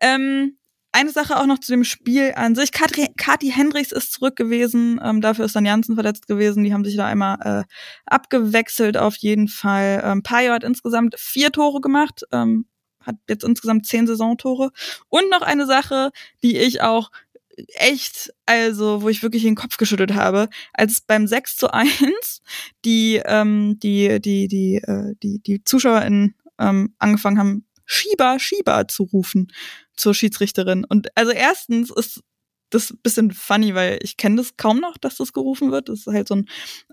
[0.02, 0.58] Ähm,
[0.92, 2.72] eine Sache auch noch zu dem Spiel an sich.
[2.72, 5.02] Katri, Kati Hendricks ist zurück gewesen.
[5.04, 6.64] Ähm, dafür ist dann Janssen verletzt gewesen.
[6.64, 7.64] Die haben sich da einmal äh,
[8.06, 10.04] abgewechselt auf jeden Fall.
[10.06, 12.24] Ähm, Payo hat insgesamt vier Tore gemacht.
[12.32, 12.68] Ähm,
[13.00, 14.72] hat jetzt insgesamt zehn Saisontore.
[15.10, 16.12] Und noch eine Sache,
[16.44, 17.10] die ich auch
[17.76, 22.42] echt, also wo ich wirklich den Kopf geschüttelt habe, als beim 6 zu 1
[22.86, 29.04] die, ähm, die, die, die, äh, die, die ZuschauerInnen ähm, angefangen haben, Schieber, Schieber zu
[29.04, 29.52] rufen
[29.96, 30.86] zur Schiedsrichterin.
[30.86, 32.22] Und also erstens ist
[32.74, 35.90] das ein bisschen funny, weil ich kenne das kaum noch, dass das gerufen wird.
[35.90, 36.46] Das ist halt so ein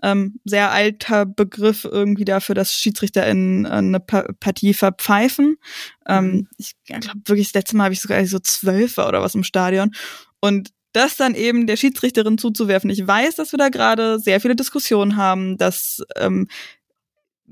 [0.03, 5.57] ähm, sehr alter Begriff irgendwie dafür, dass SchiedsrichterInnen eine pa Partie verpfeifen.
[6.07, 6.47] Ähm, mhm.
[6.57, 9.43] Ich glaube wirklich, das letzte Mal habe ich sogar so zwölf war oder was im
[9.43, 9.91] Stadion.
[10.41, 12.89] Und das dann eben der Schiedsrichterin zuzuwerfen.
[12.89, 16.47] Ich weiß, dass wir da gerade sehr viele Diskussionen haben, dass ähm,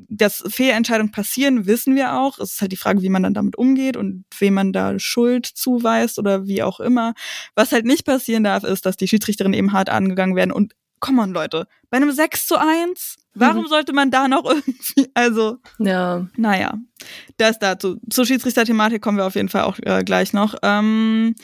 [0.08, 2.40] dass Fehlentscheidungen passieren, wissen wir auch.
[2.40, 5.46] Es ist halt die Frage, wie man dann damit umgeht und wem man da Schuld
[5.46, 7.14] zuweist oder wie auch immer.
[7.56, 10.52] Was halt nicht passieren darf, ist, dass die Schiedsrichterinnen eben hart angegangen werden.
[10.52, 13.68] Und come on, Leute, bei einem 6 zu 1, warum mhm.
[13.68, 16.28] sollte man da noch irgendwie, also, ja.
[16.38, 16.78] naja,
[17.38, 18.00] das dazu.
[18.10, 20.56] Zur Schiedsrichter-Thematik kommen wir auf jeden Fall auch äh, gleich noch.
[20.62, 21.36] Ähm,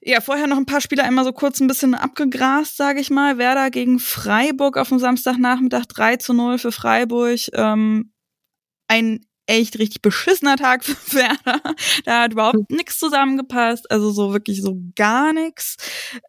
[0.00, 3.38] ja, vorher noch ein paar Spieler einmal so kurz ein bisschen abgegrast, sage ich mal.
[3.38, 7.40] Werder gegen Freiburg auf dem Samstagnachmittag 3 zu 0 für Freiburg.
[7.54, 8.12] Ähm,
[8.86, 11.74] ein echt richtig beschissener Tag für Werder.
[12.04, 12.66] Da hat überhaupt hm.
[12.70, 15.76] nichts zusammengepasst, also so wirklich so gar nichts.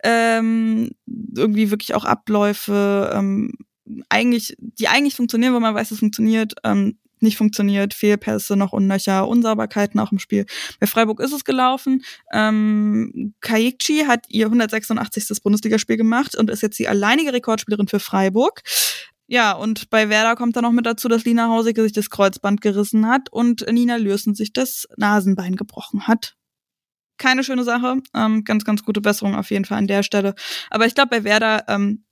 [0.03, 0.89] Ähm,
[1.36, 3.51] irgendwie wirklich auch Abläufe, ähm,
[4.10, 9.27] eigentlich, die eigentlich funktionieren, wo man weiß, es funktioniert, ähm, nicht funktioniert, Fehlpässe noch unnöcher,
[9.27, 10.45] Unsauberkeiten auch im Spiel.
[10.79, 12.03] Bei Freiburg ist es gelaufen.
[12.32, 15.41] Ähm, Kaikchi hat ihr 186.
[15.43, 18.62] Bundesligaspiel gemacht und ist jetzt die alleinige Rekordspielerin für Freiburg.
[19.27, 22.62] Ja, und bei Werder kommt dann noch mit dazu, dass Lina Hausige sich das Kreuzband
[22.62, 26.36] gerissen hat und Nina Lürsen sich das Nasenbein gebrochen hat.
[27.17, 27.97] Keine schöne Sache.
[28.15, 30.34] Ähm, ganz, ganz gute Besserung auf jeden Fall an der Stelle.
[30.71, 32.05] Aber ich glaube, bei Werder ähm,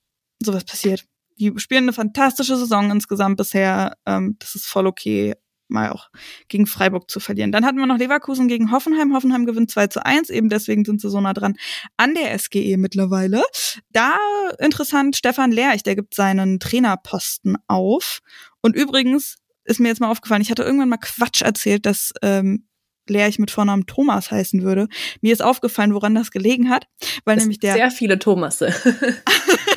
[0.43, 1.05] sowas passiert
[1.39, 3.97] die spielen eine fantastische Saison insgesamt bisher.
[4.05, 5.35] Ähm, das ist voll okay,
[5.69, 6.09] mal auch
[6.47, 7.51] gegen Freiburg zu verlieren.
[7.51, 9.13] Dann hatten wir noch Leverkusen gegen Hoffenheim.
[9.13, 11.55] Hoffenheim gewinnt 2 zu 1, eben deswegen sind sie so nah dran
[11.97, 13.43] an der SGE mittlerweile.
[13.91, 14.17] Da
[14.59, 18.19] interessant, Stefan Lerch, der gibt seinen Trainerposten auf.
[18.61, 22.67] Und übrigens ist mir jetzt mal aufgefallen, ich hatte irgendwann mal Quatsch erzählt, dass ähm,
[23.09, 24.87] Lerch mit Vornamen Thomas heißen würde.
[25.21, 26.87] Mir ist aufgefallen, woran das gelegen hat,
[27.25, 28.73] weil das nämlich der sehr viele Thomasse.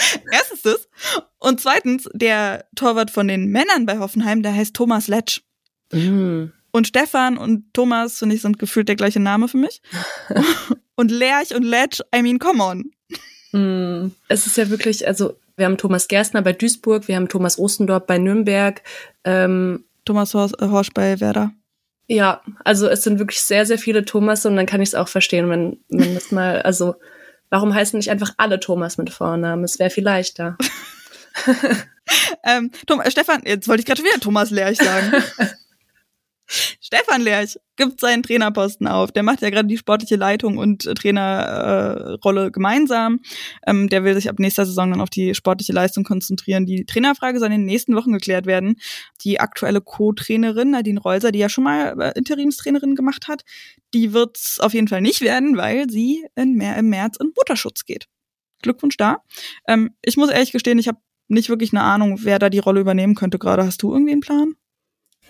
[0.32, 0.88] Erstens das.
[1.38, 5.40] Und zweitens, der Torwart von den Männern bei Hoffenheim, der heißt Thomas Letsch.
[5.92, 6.46] Mm.
[6.72, 9.82] Und Stefan und Thomas, finde ich, sind gefühlt der gleiche Name für mich.
[10.94, 12.90] und Lerch und Letsch, I mean, come on.
[13.52, 14.12] Mm.
[14.28, 18.06] Es ist ja wirklich, also wir haben Thomas Gerstner bei Duisburg, wir haben Thomas Ostendorp
[18.06, 18.82] bei Nürnberg.
[19.24, 21.52] Ähm, Thomas Horsch, äh, Horsch bei Werder.
[22.06, 25.06] Ja, also es sind wirklich sehr, sehr viele Thomas und dann kann ich es auch
[25.06, 26.96] verstehen, wenn, wenn das mal, also
[27.50, 29.64] Warum heißen nicht einfach alle Thomas mit Vornamen?
[29.64, 30.56] Es wäre viel leichter.
[32.44, 35.22] ähm, Thomas, Stefan, jetzt wollte ich gerade wieder Thomas Lerch sagen.
[36.92, 39.12] Stefan Lerch gibt seinen Trainerposten auf.
[39.12, 43.20] Der macht ja gerade die sportliche Leitung und äh, Trainerrolle äh, gemeinsam.
[43.64, 46.66] Ähm, der will sich ab nächster Saison dann auf die sportliche Leistung konzentrieren.
[46.66, 48.74] Die Trainerfrage soll in den nächsten Wochen geklärt werden.
[49.22, 53.44] Die aktuelle Co-Trainerin Nadine Reuser, die ja schon mal äh, Interimstrainerin gemacht hat,
[53.94, 57.84] die wird's auf jeden Fall nicht werden, weil sie in mehr, im März in Mutterschutz
[57.84, 58.06] geht.
[58.62, 59.18] Glückwunsch da.
[59.68, 60.98] Ähm, ich muss ehrlich gestehen, ich habe
[61.28, 63.64] nicht wirklich eine Ahnung, wer da die Rolle übernehmen könnte gerade.
[63.64, 64.56] Hast du irgendwie einen Plan?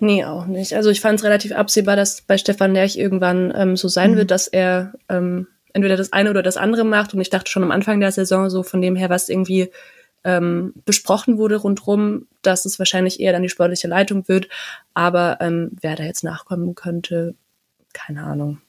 [0.00, 0.74] Nee, auch nicht.
[0.74, 4.16] Also ich fand es relativ absehbar, dass bei Stefan Lerch irgendwann ähm, so sein mhm.
[4.16, 7.14] wird, dass er ähm, entweder das eine oder das andere macht.
[7.14, 9.70] Und ich dachte schon am Anfang der Saison so von dem her, was irgendwie
[10.24, 14.48] ähm, besprochen wurde rundrum, dass es wahrscheinlich eher dann die sportliche Leitung wird.
[14.94, 17.34] Aber ähm, wer da jetzt nachkommen könnte,
[17.92, 18.60] keine Ahnung.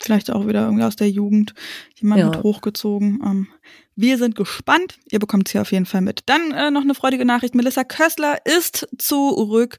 [0.00, 1.54] Vielleicht auch wieder irgendwie aus der Jugend
[1.94, 2.26] jemand ja.
[2.26, 3.20] mit hochgezogen.
[3.24, 3.46] Ähm,
[3.94, 4.98] wir sind gespannt.
[5.10, 6.20] Ihr bekommt es hier auf jeden Fall mit.
[6.26, 7.54] Dann äh, noch eine freudige Nachricht.
[7.54, 9.78] Melissa Kössler ist zurück.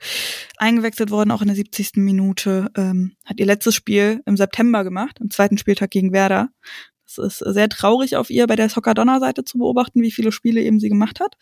[0.58, 1.94] Eingewechselt worden, auch in der 70.
[1.96, 2.70] Minute.
[2.76, 6.50] Ähm, hat ihr letztes Spiel im September gemacht, am zweiten Spieltag gegen Werder.
[7.06, 10.80] Es ist sehr traurig auf ihr bei der Soccer-Donner-Seite zu beobachten, wie viele Spiele eben
[10.80, 11.36] sie gemacht hat.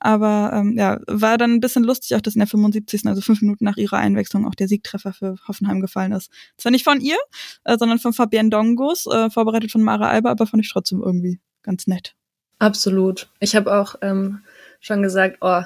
[0.00, 3.40] Aber ähm, ja, war dann ein bisschen lustig auch, dass in der 75., also fünf
[3.42, 6.30] Minuten nach ihrer Einwechslung, auch der Siegtreffer für Hoffenheim gefallen ist.
[6.56, 7.16] Zwar nicht von ihr,
[7.64, 11.38] äh, sondern von Fabienne Dongos, äh, vorbereitet von Mara Alba, aber fand ich trotzdem irgendwie
[11.64, 12.14] ganz nett.
[12.60, 13.28] Absolut.
[13.40, 14.40] Ich habe auch ähm,
[14.80, 15.62] schon gesagt, oh,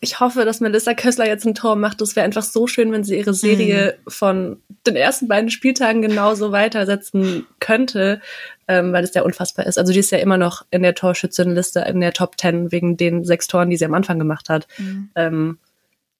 [0.00, 2.00] ich hoffe, dass Melissa Kössler jetzt ein Tor macht.
[2.00, 4.10] Das wäre einfach so schön, wenn sie ihre Serie mhm.
[4.10, 8.20] von den ersten beiden Spieltagen genauso weitersetzen könnte,
[8.68, 9.76] ähm, weil es ja unfassbar ist.
[9.76, 13.24] Also die ist ja immer noch in der Torschützenliste in der Top Ten wegen den
[13.24, 14.68] sechs Toren, die sie am Anfang gemacht hat.
[14.78, 15.10] Mhm.
[15.16, 15.58] Ähm,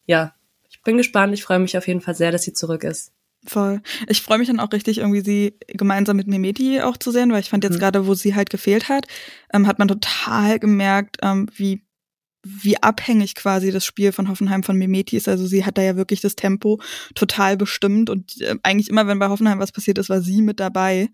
[0.06, 0.34] ja,
[0.68, 1.32] ich bin gespannt.
[1.34, 3.12] Ich freue mich auf jeden Fall sehr, dass sie zurück ist.
[3.46, 3.80] Voll.
[4.08, 7.40] Ich freue mich dann auch richtig, irgendwie sie gemeinsam mit Mimeti auch zu sehen, weil
[7.40, 7.80] ich fand jetzt mhm.
[7.80, 9.06] gerade, wo sie halt gefehlt hat,
[9.52, 11.82] ähm, hat man total gemerkt, ähm, wie
[12.44, 15.28] wie abhängig quasi das Spiel von Hoffenheim von Mimeti ist.
[15.28, 16.80] Also sie hat da ja wirklich das Tempo
[17.14, 20.60] total bestimmt und äh, eigentlich immer, wenn bei Hoffenheim was passiert ist, war sie mit
[20.60, 21.08] dabei.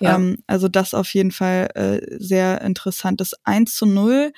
[0.00, 0.16] Ja.
[0.16, 3.20] Ähm, also das auf jeden Fall äh, sehr interessant.
[3.20, 4.32] Das 1 zu 0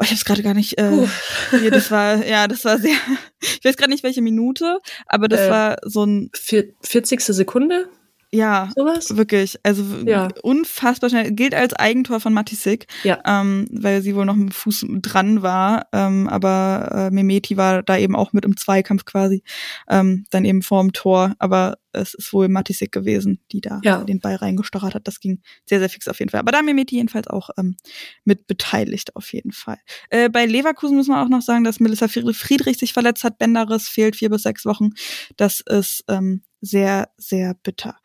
[0.00, 0.78] Oh, ich habe es gerade gar nicht.
[0.78, 1.08] Äh,
[1.50, 2.96] hier, das war ja, das war sehr.
[3.40, 7.20] Ich weiß gerade nicht welche Minute, aber das äh, war so ein 40.
[7.20, 7.88] Sekunde.
[8.30, 9.16] Ja, Sowas?
[9.16, 9.58] wirklich.
[9.62, 10.28] Also ja.
[10.42, 11.32] unfassbar schnell.
[11.32, 13.20] Gilt als Eigentor von Matisik, ja.
[13.24, 15.86] ähm, weil sie wohl noch mit dem Fuß dran war.
[15.92, 19.42] Ähm, aber äh, Memeti war da eben auch mit im Zweikampf quasi,
[19.88, 21.34] ähm, dann eben vorm Tor.
[21.38, 24.04] Aber es ist wohl Matisik gewesen, die da ja.
[24.04, 25.08] den Ball reingestochert hat.
[25.08, 26.40] Das ging sehr, sehr fix auf jeden Fall.
[26.40, 27.76] Aber da Memeti jedenfalls auch ähm,
[28.24, 29.78] mit beteiligt auf jeden Fall.
[30.10, 33.38] Äh, bei Leverkusen muss man auch noch sagen, dass Melissa Friedrich sich verletzt hat.
[33.38, 34.90] Benderis fehlt vier bis sechs Wochen.
[35.36, 37.96] Das ist ähm, sehr, sehr bitter.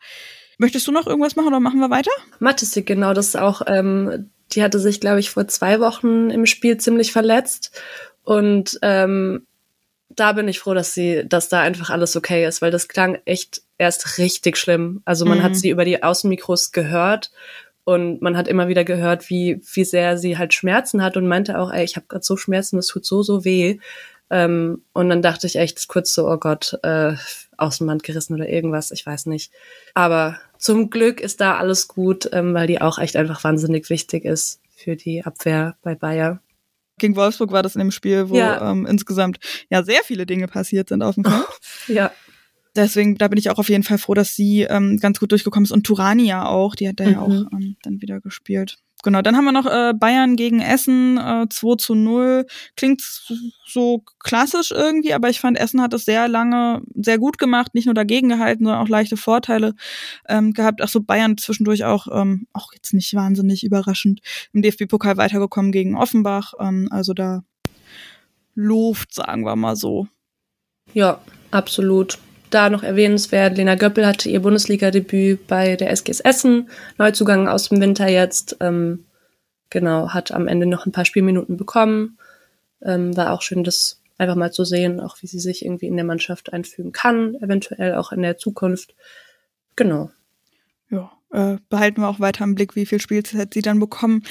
[0.58, 2.12] Möchtest du noch irgendwas machen oder machen wir weiter?
[2.38, 6.46] Matisik, genau, das ist auch, ähm, die hatte sich, glaube ich, vor zwei Wochen im
[6.46, 7.72] Spiel ziemlich verletzt.
[8.22, 9.46] Und ähm,
[10.08, 13.18] da bin ich froh, dass sie, dass da einfach alles okay ist, weil das klang
[13.24, 15.02] echt erst richtig schlimm.
[15.04, 15.42] Also man mhm.
[15.42, 17.32] hat sie über die Außenmikros gehört
[17.84, 21.58] und man hat immer wieder gehört, wie, wie sehr sie halt Schmerzen hat und meinte
[21.58, 23.78] auch, ey, ich habe gerade so Schmerzen, das tut so, so weh.
[24.30, 27.14] Ähm, und dann dachte ich echt kurz so, oh Gott, äh,
[27.58, 29.52] Außenband gerissen oder irgendwas, ich weiß nicht.
[29.94, 34.24] Aber zum Glück ist da alles gut, ähm, weil die auch echt einfach wahnsinnig wichtig
[34.24, 36.40] ist für die Abwehr bei Bayer.
[36.98, 38.70] Gegen Wolfsburg war das in dem Spiel, wo ja.
[38.70, 39.38] ähm, insgesamt
[39.68, 41.44] ja sehr viele Dinge passiert sind auf dem Feld.
[41.88, 42.12] ja.
[42.76, 45.64] Deswegen, da bin ich auch auf jeden Fall froh, dass sie ähm, ganz gut durchgekommen
[45.64, 47.10] ist und Turani ja auch, die hat da mhm.
[47.12, 48.78] ja auch ähm, dann wieder gespielt.
[49.04, 52.46] Genau, dann haben wir noch äh, Bayern gegen Essen, äh, 2 zu 0.
[52.74, 53.02] Klingt
[53.66, 57.84] so klassisch irgendwie, aber ich fand, Essen hat es sehr lange sehr gut gemacht, nicht
[57.84, 59.74] nur dagegen gehalten, sondern auch leichte Vorteile
[60.26, 60.80] ähm, gehabt.
[60.82, 64.20] Ach so, Bayern zwischendurch auch, ähm, auch jetzt nicht wahnsinnig überraschend,
[64.54, 66.54] im DFB-Pokal weitergekommen gegen Offenbach.
[66.58, 67.44] Ähm, also da
[68.54, 70.08] Luft, sagen wir mal so.
[70.94, 72.18] Ja, absolut
[72.54, 77.80] da noch erwähnenswert, Lena Göppel hatte ihr Bundesliga-Debüt bei der SGS Essen, Neuzugang aus dem
[77.80, 79.04] Winter jetzt, ähm,
[79.70, 82.18] genau, hat am Ende noch ein paar Spielminuten bekommen.
[82.82, 85.96] Ähm, war auch schön, das einfach mal zu sehen, auch wie sie sich irgendwie in
[85.96, 88.94] der Mannschaft einfügen kann, eventuell auch in der Zukunft.
[89.76, 90.10] Genau.
[90.90, 94.22] Ja, äh, behalten wir auch weiter im Blick, wie viel Spielzeit sie dann bekommen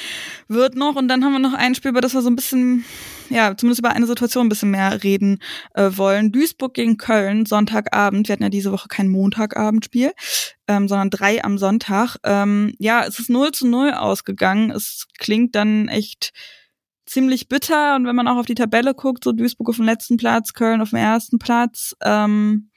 [0.47, 0.95] wird noch.
[0.95, 2.85] Und dann haben wir noch ein Spiel, über das wir so ein bisschen,
[3.29, 5.39] ja, zumindest über eine Situation ein bisschen mehr reden
[5.73, 6.31] äh, wollen.
[6.31, 8.27] Duisburg gegen Köln, Sonntagabend.
[8.27, 10.13] Wir hatten ja diese Woche kein Montagabendspiel,
[10.67, 12.15] ähm, sondern drei am Sonntag.
[12.23, 14.71] Ähm, ja, es ist 0 zu 0 ausgegangen.
[14.71, 16.31] Es klingt dann echt
[17.05, 17.95] ziemlich bitter.
[17.95, 20.81] Und wenn man auch auf die Tabelle guckt, so Duisburg auf dem letzten Platz, Köln
[20.81, 22.69] auf dem ersten Platz, ähm,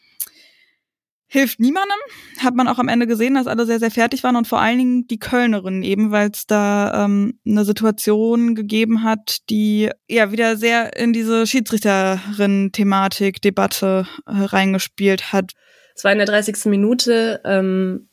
[1.29, 1.99] hilft niemandem.
[2.39, 4.79] Hat man auch am Ende gesehen, dass alle sehr, sehr fertig waren und vor allen
[4.79, 10.57] Dingen die Kölnerinnen eben, weil es da ähm, eine Situation gegeben hat, die ja wieder
[10.57, 15.53] sehr in diese Schiedsrichterin-Thematik, Debatte äh, reingespielt hat.
[15.95, 16.67] Es war in der 30.
[16.67, 17.41] Minute.
[17.45, 18.09] Ähm,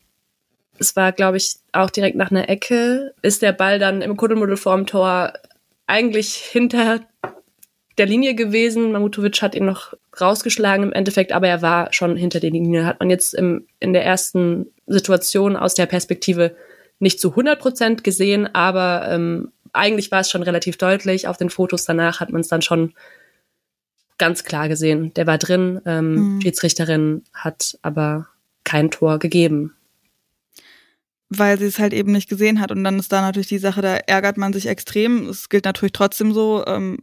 [0.78, 3.14] es war, glaube ich, auch direkt nach einer Ecke.
[3.22, 5.34] Ist der Ball dann im Kuddelmuddel vorm Tor
[5.86, 7.00] eigentlich hinter
[7.98, 8.92] der Linie gewesen.
[8.92, 12.86] Mamutovic hat ihn noch rausgeschlagen im Endeffekt, aber er war schon hinter der Linie.
[12.86, 16.56] Hat man jetzt im, in der ersten Situation aus der Perspektive
[16.98, 21.28] nicht zu 100 Prozent gesehen, aber ähm, eigentlich war es schon relativ deutlich.
[21.28, 22.94] Auf den Fotos danach hat man es dann schon
[24.18, 25.12] ganz klar gesehen.
[25.14, 25.80] Der war drin.
[25.86, 26.40] Ähm, mhm.
[26.40, 28.28] Schiedsrichterin hat aber
[28.62, 29.74] kein Tor gegeben.
[31.28, 32.70] Weil sie es halt eben nicht gesehen hat.
[32.70, 35.28] Und dann ist da natürlich die Sache, da ärgert man sich extrem.
[35.28, 36.98] Es gilt natürlich trotzdem so, ähm,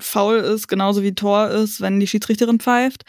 [0.00, 3.04] faul ist, genauso wie Tor ist, wenn die Schiedsrichterin pfeift.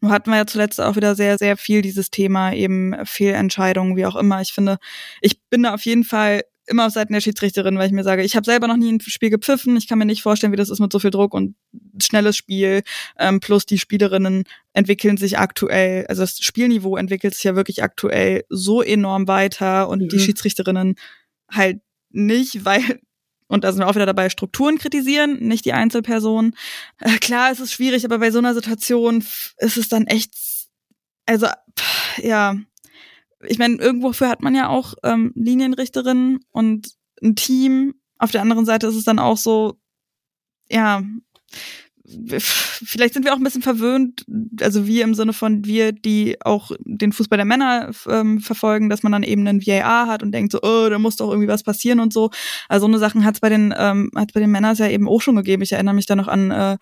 [0.00, 4.06] Nur hatten wir ja zuletzt auch wieder sehr, sehr viel dieses Thema eben Fehlentscheidungen, wie
[4.06, 4.40] auch immer.
[4.40, 4.78] Ich finde,
[5.20, 8.22] ich bin da auf jeden Fall immer auf Seiten der Schiedsrichterin, weil ich mir sage,
[8.22, 9.76] ich habe selber noch nie ein Spiel gepfiffen.
[9.76, 11.56] Ich kann mir nicht vorstellen, wie das ist mit so viel Druck und
[12.00, 12.82] schnelles Spiel.
[13.18, 18.44] Ähm, plus die Spielerinnen entwickeln sich aktuell, also das Spielniveau entwickelt sich ja wirklich aktuell
[18.48, 20.08] so enorm weiter und mhm.
[20.08, 20.94] die Schiedsrichterinnen
[21.50, 23.00] halt nicht, weil
[23.50, 26.54] und da sind wir auch wieder dabei, Strukturen kritisieren, nicht die Einzelpersonen.
[26.98, 29.24] Äh, klar, es ist schwierig, aber bei so einer Situation
[29.58, 30.32] ist es dann echt,
[31.26, 31.48] also
[32.18, 32.54] ja,
[33.42, 36.92] ich meine, irgendwofür hat man ja auch ähm, Linienrichterinnen und
[37.22, 37.94] ein Team.
[38.18, 39.80] Auf der anderen Seite ist es dann auch so,
[40.68, 41.02] ja,
[42.38, 44.24] vielleicht sind wir auch ein bisschen verwöhnt,
[44.60, 49.02] also wir im Sinne von wir, die auch den Fußball der Männer ähm, verfolgen, dass
[49.02, 51.62] man dann eben einen VAR hat und denkt so, oh, da muss doch irgendwie was
[51.62, 52.30] passieren und so.
[52.68, 55.08] Also so eine Sachen hat es bei den ähm, hat bei den Männern ja eben
[55.08, 55.62] auch schon gegeben.
[55.62, 56.78] Ich erinnere mich da noch an äh,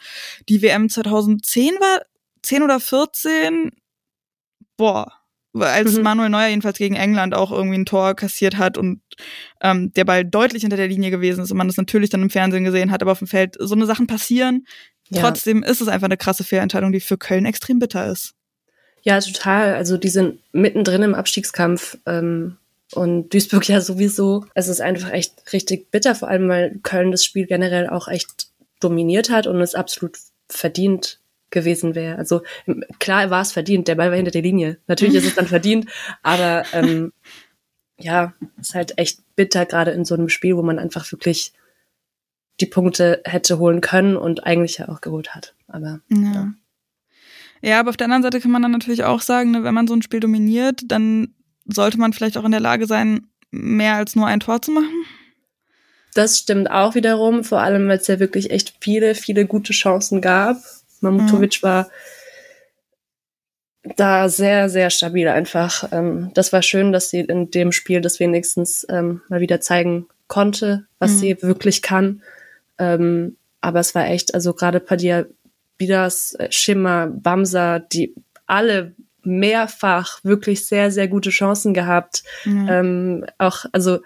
[0.49, 2.03] die WM 2010 war
[2.43, 3.73] 10 oder 14.
[4.77, 5.13] Boah,
[5.55, 6.03] als mhm.
[6.03, 9.01] Manuel Neuer jedenfalls gegen England auch irgendwie ein Tor kassiert hat und
[9.61, 12.31] ähm, der Ball deutlich hinter der Linie gewesen ist und man das natürlich dann im
[12.31, 14.67] Fernsehen gesehen hat, aber auf dem Feld so eine Sachen passieren,
[15.11, 15.23] ja.
[15.23, 18.35] Trotzdem ist es einfach eine krasse Fehlentscheidung, die für Köln extrem bitter ist.
[19.03, 19.75] Ja, total.
[19.75, 22.57] Also die sind mittendrin im Abstiegskampf ähm,
[22.93, 24.45] und Duisburg ja sowieso.
[24.55, 28.49] Es ist einfach echt richtig bitter, vor allem weil Köln das Spiel generell auch echt
[28.81, 30.17] dominiert hat und es absolut
[30.49, 32.17] verdient gewesen wäre.
[32.17, 32.43] Also
[32.99, 34.79] klar war es verdient, der Ball war hinter der Linie.
[34.87, 35.87] Natürlich ist es dann verdient,
[36.23, 37.13] aber ähm,
[37.99, 41.53] ja, ist halt echt bitter, gerade in so einem Spiel, wo man einfach wirklich
[42.61, 45.55] die Punkte hätte holen können und eigentlich ja auch geholt hat.
[45.67, 46.33] Aber ja.
[46.33, 46.53] ja.
[47.61, 49.89] Ja, aber auf der anderen Seite kann man dann natürlich auch sagen, ne, wenn man
[49.89, 51.35] so ein Spiel dominiert, dann
[51.65, 55.05] sollte man vielleicht auch in der Lage sein, mehr als nur ein Tor zu machen.
[56.15, 60.21] Das stimmt auch wiederum, vor allem weil es ja wirklich echt viele, viele gute Chancen
[60.21, 60.57] gab.
[61.01, 61.67] Mamutovic mhm.
[61.67, 61.91] war
[63.97, 65.89] da sehr, sehr stabil einfach.
[65.93, 70.09] Ähm, das war schön, dass sie in dem Spiel das wenigstens ähm, mal wieder zeigen
[70.27, 71.19] konnte, was mhm.
[71.19, 72.23] sie wirklich kann.
[72.79, 75.27] Ähm, aber es war echt, also gerade Padia
[75.79, 78.15] Bidas, äh, Schimmer, Bamsa, die
[78.47, 82.25] alle mehrfach wirklich sehr, sehr gute Chancen gehabt.
[82.45, 82.69] Mhm.
[82.69, 84.01] Ähm, auch, also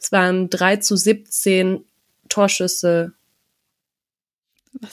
[0.00, 1.84] es waren drei zu 17
[2.28, 3.12] Torschüsse.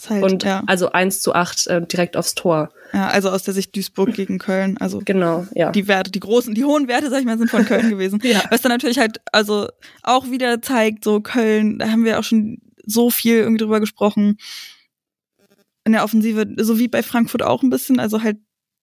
[0.10, 0.64] Halt, und ja.
[0.66, 2.72] also eins zu acht äh, direkt aufs Tor.
[2.92, 4.78] Ja, also aus der Sicht Duisburg gegen Köln.
[4.80, 5.72] Also genau, ja.
[5.72, 8.20] Die Werte, die großen, die hohen Werte, sag ich mal, sind von Köln gewesen.
[8.24, 8.42] ja.
[8.50, 9.68] Was dann natürlich halt, also
[10.02, 14.38] auch wieder zeigt, so Köln, da haben wir auch schon so viel irgendwie drüber gesprochen.
[15.86, 18.38] In der Offensive, so wie bei Frankfurt auch ein bisschen, also halt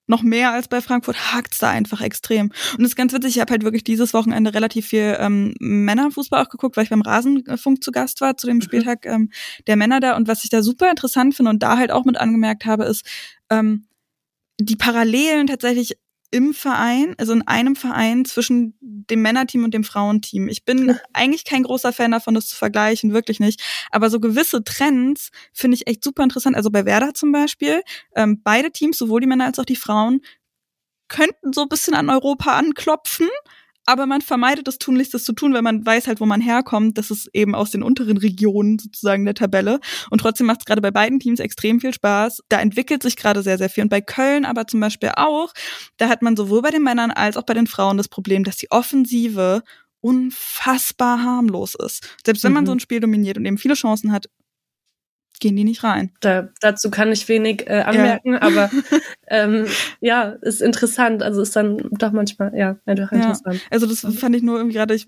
[0.07, 2.47] noch mehr als bei Frankfurt hakt's da einfach extrem.
[2.73, 6.45] Und das ist ganz witzig, ich habe halt wirklich dieses Wochenende relativ viel ähm, Männerfußball
[6.45, 8.63] auch geguckt, weil ich beim Rasenfunk zu Gast war, zu dem mhm.
[8.63, 9.31] Spieltag ähm,
[9.67, 10.17] der Männer da.
[10.17, 13.07] Und was ich da super interessant finde und da halt auch mit angemerkt habe, ist
[13.51, 13.87] ähm,
[14.61, 15.97] die Parallelen tatsächlich
[16.33, 20.49] im Verein, also in einem Verein zwischen dem Männerteam und dem Frauenteam.
[20.49, 23.63] Ich bin eigentlich kein großer Fan davon, das zu vergleichen, wirklich nicht.
[23.91, 26.57] Aber so gewisse Trends finde ich echt super interessant.
[26.57, 27.83] Also bei Werder zum Beispiel,
[28.17, 30.23] ähm, beide Teams, sowohl die Männer als auch die Frauen,
[31.09, 33.29] könnten so ein bisschen an Europa anklopfen,
[33.93, 36.97] aber man vermeidet es tunlichst, das zu tun, weil man weiß halt, wo man herkommt.
[36.97, 39.81] Das ist eben aus den unteren Regionen sozusagen der Tabelle.
[40.11, 42.43] Und trotzdem macht es gerade bei beiden Teams extrem viel Spaß.
[42.49, 43.85] Da entwickelt sich gerade sehr, sehr viel.
[43.85, 45.53] Und bei Köln aber zum Beispiel auch,
[45.99, 48.57] da hat man sowohl bei den Männern als auch bei den Frauen das Problem, dass
[48.57, 49.63] die Offensive
[50.01, 52.17] unfassbar harmlos ist.
[52.25, 52.67] Selbst wenn man mhm.
[52.67, 54.27] so ein Spiel dominiert und eben viele Chancen hat,
[55.43, 56.11] gehen die nicht rein.
[56.21, 58.43] Da, dazu kann ich wenig äh, anmerken, ja.
[58.43, 58.71] aber
[59.29, 59.67] ähm,
[60.01, 61.23] ja, ist interessant.
[61.23, 63.57] Also ist dann doch manchmal ja einfach interessant.
[63.57, 63.61] Ja.
[63.71, 65.07] Also das fand ich nur irgendwie gerade, ich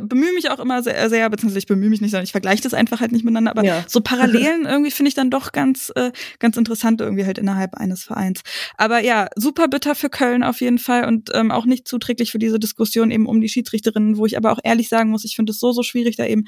[0.00, 2.74] bemühe mich auch immer sehr, sehr, beziehungsweise ich bemühe mich nicht, sondern ich vergleiche das
[2.74, 3.84] einfach halt nicht miteinander, aber ja.
[3.88, 8.04] so Parallelen irgendwie finde ich dann doch ganz, äh, ganz interessant irgendwie halt innerhalb eines
[8.04, 8.42] Vereins.
[8.78, 12.38] Aber ja, super bitter für Köln auf jeden Fall und ähm, auch nicht zuträglich für
[12.38, 15.50] diese Diskussion eben um die Schiedsrichterinnen, wo ich aber auch ehrlich sagen muss, ich finde
[15.50, 16.44] es so, so schwierig, da eben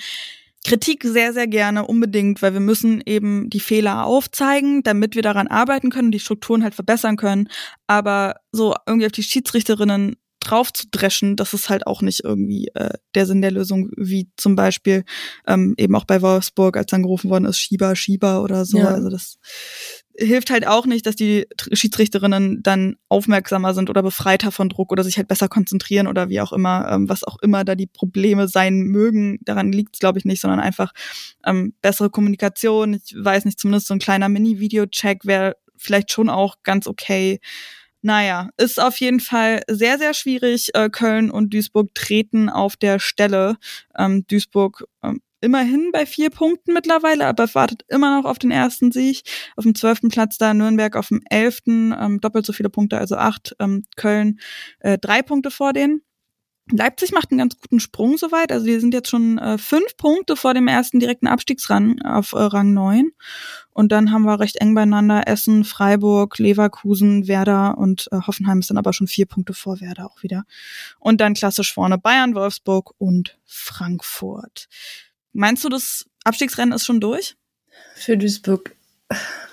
[0.65, 5.47] Kritik sehr, sehr gerne, unbedingt, weil wir müssen eben die Fehler aufzeigen, damit wir daran
[5.47, 7.49] arbeiten können die Strukturen halt verbessern können.
[7.87, 12.69] Aber so irgendwie auf die Schiedsrichterinnen drauf zu dreschen, das ist halt auch nicht irgendwie
[12.75, 15.05] äh, der Sinn der Lösung, wie zum Beispiel
[15.47, 18.79] ähm, eben auch bei Wolfsburg, als dann gerufen worden ist, Schieber, Schieber oder so.
[18.79, 18.89] Ja.
[18.89, 19.39] Also das
[20.17, 25.03] hilft halt auch nicht, dass die Schiedsrichterinnen dann aufmerksamer sind oder befreiter von Druck oder
[25.03, 28.47] sich halt besser konzentrieren oder wie auch immer, ähm, was auch immer da die Probleme
[28.49, 29.39] sein mögen.
[29.43, 30.93] Daran liegt es, glaube ich, nicht, sondern einfach
[31.45, 32.95] ähm, bessere Kommunikation.
[32.95, 37.41] Ich weiß nicht, zumindest so ein kleiner Mini-Video-Check wäre vielleicht schon auch ganz okay.
[38.01, 40.71] Naja, ist auf jeden Fall sehr, sehr schwierig.
[40.75, 43.57] Äh, Köln und Duisburg treten auf der Stelle.
[43.97, 48.91] Ähm, Duisburg ähm, immerhin bei vier Punkten mittlerweile, aber wartet immer noch auf den ersten
[48.91, 49.23] Sieg.
[49.57, 53.17] Auf dem zwölften Platz da Nürnberg auf dem elften, ähm, doppelt so viele Punkte, also
[53.17, 53.55] acht.
[53.61, 54.41] Ähm, Köln
[54.81, 56.03] äh, drei Punkte vor denen.
[56.71, 58.51] Leipzig macht einen ganz guten Sprung soweit.
[58.51, 62.39] Also die sind jetzt schon äh, fünf Punkte vor dem ersten direkten Abstiegsrang auf äh,
[62.39, 63.11] Rang neun.
[63.71, 68.71] Und dann haben wir recht eng beieinander Essen, Freiburg, Leverkusen, Werder und äh, Hoffenheim ist
[68.71, 70.45] dann aber schon vier Punkte vor Werder auch wieder.
[70.99, 74.69] Und dann klassisch vorne Bayern, Wolfsburg und Frankfurt.
[75.35, 77.37] Meinst du, das Abstiegsrennen ist schon durch?
[77.97, 78.75] Für Duisburg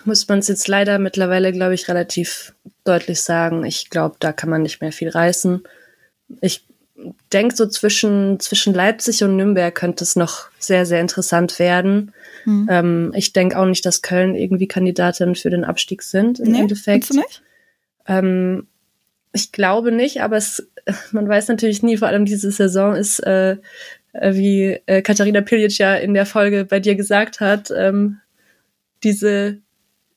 [0.06, 2.54] muss man es jetzt leider mittlerweile, glaube ich, relativ
[2.84, 3.66] deutlich sagen.
[3.66, 5.64] Ich glaube, da kann man nicht mehr viel reißen.
[6.40, 6.66] Ich
[7.34, 12.14] denke, so zwischen, zwischen Leipzig und Nürnberg könnte es noch sehr, sehr interessant werden.
[12.44, 12.68] Hm.
[12.70, 16.62] Ähm, ich denke auch nicht, dass Köln irgendwie Kandidatin für den Abstieg sind im nee,
[16.62, 17.10] Endeffekt.
[17.10, 17.42] Du nicht?
[18.08, 18.68] Ähm,
[19.34, 20.68] ich glaube nicht, aber es,
[21.12, 23.58] man weiß natürlich nie, vor allem diese Saison ist äh,
[24.14, 28.20] wie äh, Katharina Pilic ja in der Folge bei dir gesagt hat, ähm,
[29.04, 29.60] diese,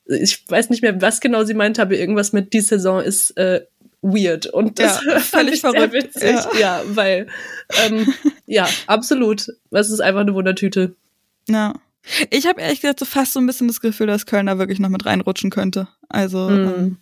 [0.07, 3.63] ich weiß nicht mehr, was genau sie meinte, aber irgendwas mit die Saison ist äh,
[4.03, 5.93] weird und das ja, fand ich verrückt.
[5.93, 7.27] sehr witzig, ja, ja weil
[7.87, 8.13] ähm,
[8.47, 10.95] ja absolut, es ist einfach eine Wundertüte.
[11.49, 11.75] Ja.
[12.29, 14.79] Ich habe ehrlich gesagt so fast so ein bisschen das Gefühl, dass Köln da wirklich
[14.79, 15.89] noch mit reinrutschen könnte.
[16.11, 16.53] Also mm.
[16.53, 16.97] ähm,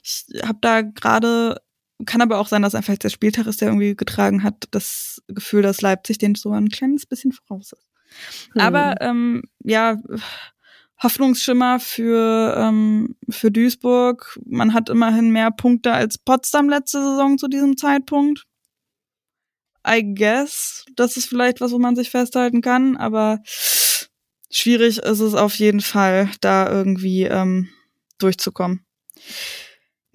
[0.00, 1.60] ich habe da gerade
[2.04, 5.62] kann aber auch sein, dass einfach der Spieltag ist, der irgendwie getragen hat, das Gefühl,
[5.62, 7.88] dass Leipzig den so ein kleines bisschen voraus ist.
[8.52, 8.60] Hm.
[8.60, 9.96] Aber ähm, ja,
[11.02, 14.38] Hoffnungsschimmer für, ähm, für Duisburg.
[14.46, 18.44] Man hat immerhin mehr Punkte als Potsdam letzte Saison zu diesem Zeitpunkt.
[19.86, 23.40] I guess, das ist vielleicht was, wo man sich festhalten kann, aber
[24.50, 27.68] schwierig ist es auf jeden Fall, da irgendwie ähm,
[28.18, 28.86] durchzukommen.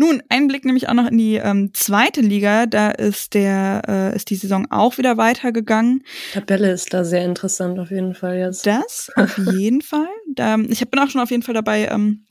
[0.01, 2.67] Nun, ein Blick nämlich auch noch in die ähm, zweite Liga.
[2.67, 6.05] Da ist der äh, ist die Saison auch wieder weitergegangen.
[6.31, 8.65] Tabelle ist da sehr interessant auf jeden Fall jetzt.
[8.65, 10.07] Das auf jeden Fall.
[10.33, 12.25] Da, ich bin auch schon auf jeden Fall dabei, ähm,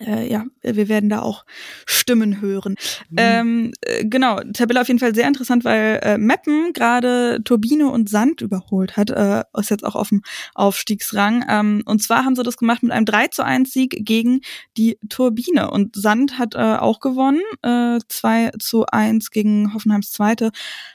[0.00, 1.44] äh, ja, wir werden da auch
[1.86, 2.76] Stimmen hören.
[3.10, 3.16] Mhm.
[3.16, 8.08] Ähm, äh, genau, Tabelle auf jeden Fall sehr interessant, weil äh, Meppen gerade Turbine und
[8.08, 10.22] Sand überholt hat, äh, ist jetzt auch auf dem
[10.54, 11.44] Aufstiegsrang.
[11.48, 14.40] Ähm, und zwar haben sie das gemacht mit einem 3 zu 1 Sieg gegen
[14.76, 15.70] die Turbine.
[15.70, 20.50] Und Sand hat äh, auch gewonnen, äh, 2 zu 1 gegen Hoffenheims Zweite.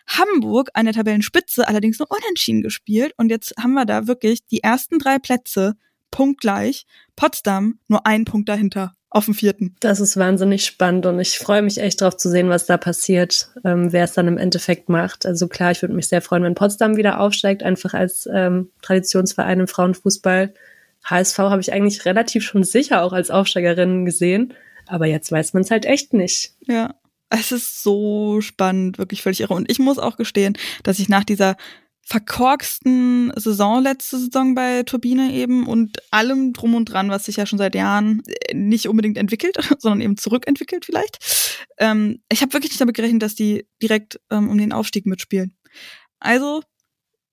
[0.07, 3.13] Hamburg an der Tabellenspitze allerdings nur unentschieden gespielt.
[3.17, 5.75] Und jetzt haben wir da wirklich die ersten drei Plätze
[6.11, 6.85] punktgleich.
[7.15, 9.75] Potsdam nur ein Punkt dahinter auf dem vierten.
[9.79, 13.49] Das ist wahnsinnig spannend und ich freue mich echt drauf zu sehen, was da passiert,
[13.63, 15.25] ähm, wer es dann im Endeffekt macht.
[15.25, 19.61] Also klar, ich würde mich sehr freuen, wenn Potsdam wieder aufsteigt, einfach als ähm, Traditionsverein
[19.61, 20.53] im Frauenfußball.
[21.05, 24.53] HSV habe ich eigentlich relativ schon sicher auch als Aufsteigerin gesehen,
[24.85, 26.53] aber jetzt weiß man es halt echt nicht.
[26.67, 26.93] Ja,
[27.29, 29.53] es ist so spannend, wirklich völlig irre.
[29.53, 31.55] Und ich muss auch gestehen, dass ich nach dieser
[32.09, 37.45] verkorksten Saison letzte Saison bei Turbine eben und allem drum und dran, was sich ja
[37.45, 41.67] schon seit Jahren äh, nicht unbedingt entwickelt, sondern eben zurückentwickelt vielleicht.
[41.77, 45.55] Ähm, ich habe wirklich nicht damit gerechnet, dass die direkt ähm, um den Aufstieg mitspielen.
[46.19, 46.63] Also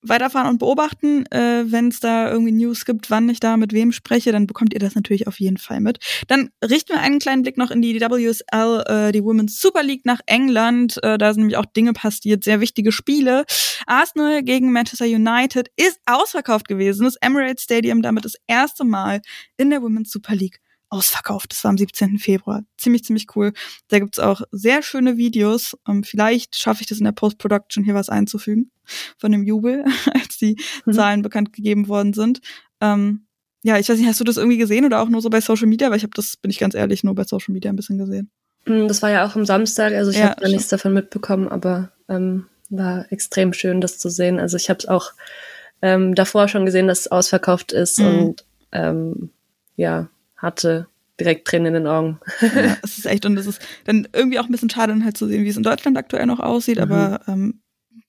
[0.08, 1.26] weiterfahren und beobachten.
[1.26, 4.74] Äh, Wenn es da irgendwie News gibt, wann ich da mit wem spreche, dann bekommt
[4.74, 5.98] ihr das natürlich auf jeden Fall mit.
[6.28, 10.04] Dann richten wir einen kleinen Blick noch in die WSL, äh, die Women's Super League
[10.04, 11.02] nach England.
[11.02, 13.44] Äh, da sind nämlich auch Dinge passiert, sehr wichtige Spiele.
[13.86, 17.04] Arsenal gegen Manchester United ist ausverkauft gewesen.
[17.04, 19.22] Das Emirates Stadium damit das erste Mal
[19.56, 21.52] in der Women's Super League ausverkauft.
[21.52, 22.18] Das war am 17.
[22.18, 22.62] Februar.
[22.76, 23.52] Ziemlich, ziemlich cool.
[23.88, 25.76] Da gibt's auch sehr schöne Videos.
[25.88, 28.70] Ähm, vielleicht schaffe ich das in der Post-Production hier was einzufügen
[29.18, 29.84] von dem Jubel,
[30.14, 30.92] als die mhm.
[30.92, 32.40] Zahlen bekannt gegeben worden sind.
[32.80, 33.26] Ähm,
[33.62, 35.66] ja, ich weiß nicht, hast du das irgendwie gesehen oder auch nur so bei Social
[35.66, 35.90] Media?
[35.90, 38.30] Weil ich habe das, bin ich ganz ehrlich, nur bei Social Media ein bisschen gesehen.
[38.66, 41.48] Hm, das war ja auch am Samstag, also ich ja, habe da nichts davon mitbekommen,
[41.48, 44.38] aber ähm, war extrem schön, das zu sehen.
[44.38, 45.12] Also ich habe es auch
[45.82, 48.06] ähm, davor schon gesehen, dass es ausverkauft ist mhm.
[48.06, 49.30] und ähm,
[49.76, 52.20] ja, hatte direkt Tränen in den Augen.
[52.40, 55.16] ja, es ist echt und es ist dann irgendwie auch ein bisschen schade, dann halt
[55.16, 56.82] zu sehen, wie es in Deutschland aktuell noch aussieht, mhm.
[56.82, 57.62] aber ähm,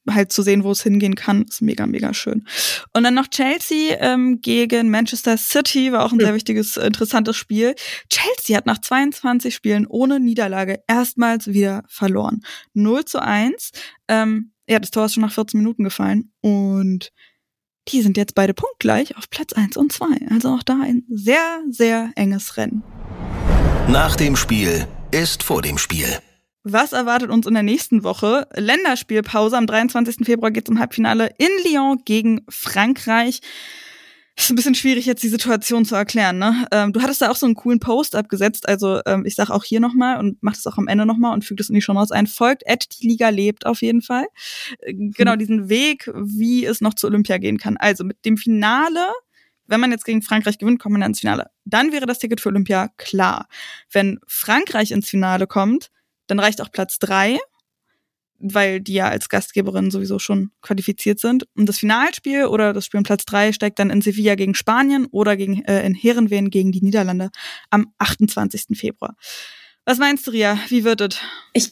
[0.10, 2.46] halt zu sehen, wo es hingehen kann, ist mega, mega schön.
[2.94, 7.76] Und dann noch Chelsea ähm, gegen Manchester City, war auch ein sehr wichtiges, interessantes Spiel.
[8.10, 12.42] Chelsea hat nach 22 Spielen ohne Niederlage erstmals wieder verloren.
[12.74, 13.72] 0 zu 1.
[14.08, 16.32] Ähm, ja, das Tor ist schon nach 14 Minuten gefallen.
[16.42, 17.12] Und
[17.92, 20.06] die sind jetzt beide punktgleich auf Platz 1 und 2.
[20.32, 22.84] Also auch da ein sehr, sehr enges Rennen.
[23.88, 26.08] Nach dem Spiel ist vor dem Spiel.
[26.64, 28.48] Was erwartet uns in der nächsten Woche?
[28.54, 29.58] Länderspielpause.
[29.58, 30.18] Am 23.
[30.26, 33.40] Februar geht es im Halbfinale in Lyon gegen Frankreich.
[34.40, 36.38] Ist ein bisschen schwierig, jetzt die Situation zu erklären.
[36.38, 36.68] Ne?
[36.72, 38.70] Ähm, du hattest da auch so einen coolen Post abgesetzt.
[38.70, 41.44] Also ähm, ich sage auch hier nochmal und mach das auch am Ende nochmal und
[41.44, 42.28] füge das in die Show Notes ein.
[42.28, 44.28] Folgt at die Liga lebt auf jeden Fall.
[44.82, 45.40] Äh, genau mhm.
[45.40, 47.78] diesen Weg, wie es noch zu Olympia gehen kann.
[47.78, 49.10] Also mit dem Finale
[49.68, 51.52] wenn man jetzt gegen Frankreich gewinnt, kommt man dann ins Finale.
[51.66, 53.48] Dann wäre das Ticket für Olympia klar.
[53.92, 55.90] Wenn Frankreich ins Finale kommt,
[56.28, 57.38] dann reicht auch Platz drei,
[58.40, 61.48] weil die ja als Gastgeberin sowieso schon qualifiziert sind.
[61.56, 65.08] Und das Finalspiel oder das Spiel um Platz drei steigt dann in Sevilla gegen Spanien
[65.12, 67.30] oder gegen, äh, in Herrenwehen gegen die Niederlande
[67.70, 68.78] am 28.
[68.78, 69.16] Februar.
[69.86, 70.58] Was meinst du, Ria?
[70.68, 71.20] Wie wird es?
[71.54, 71.72] Ich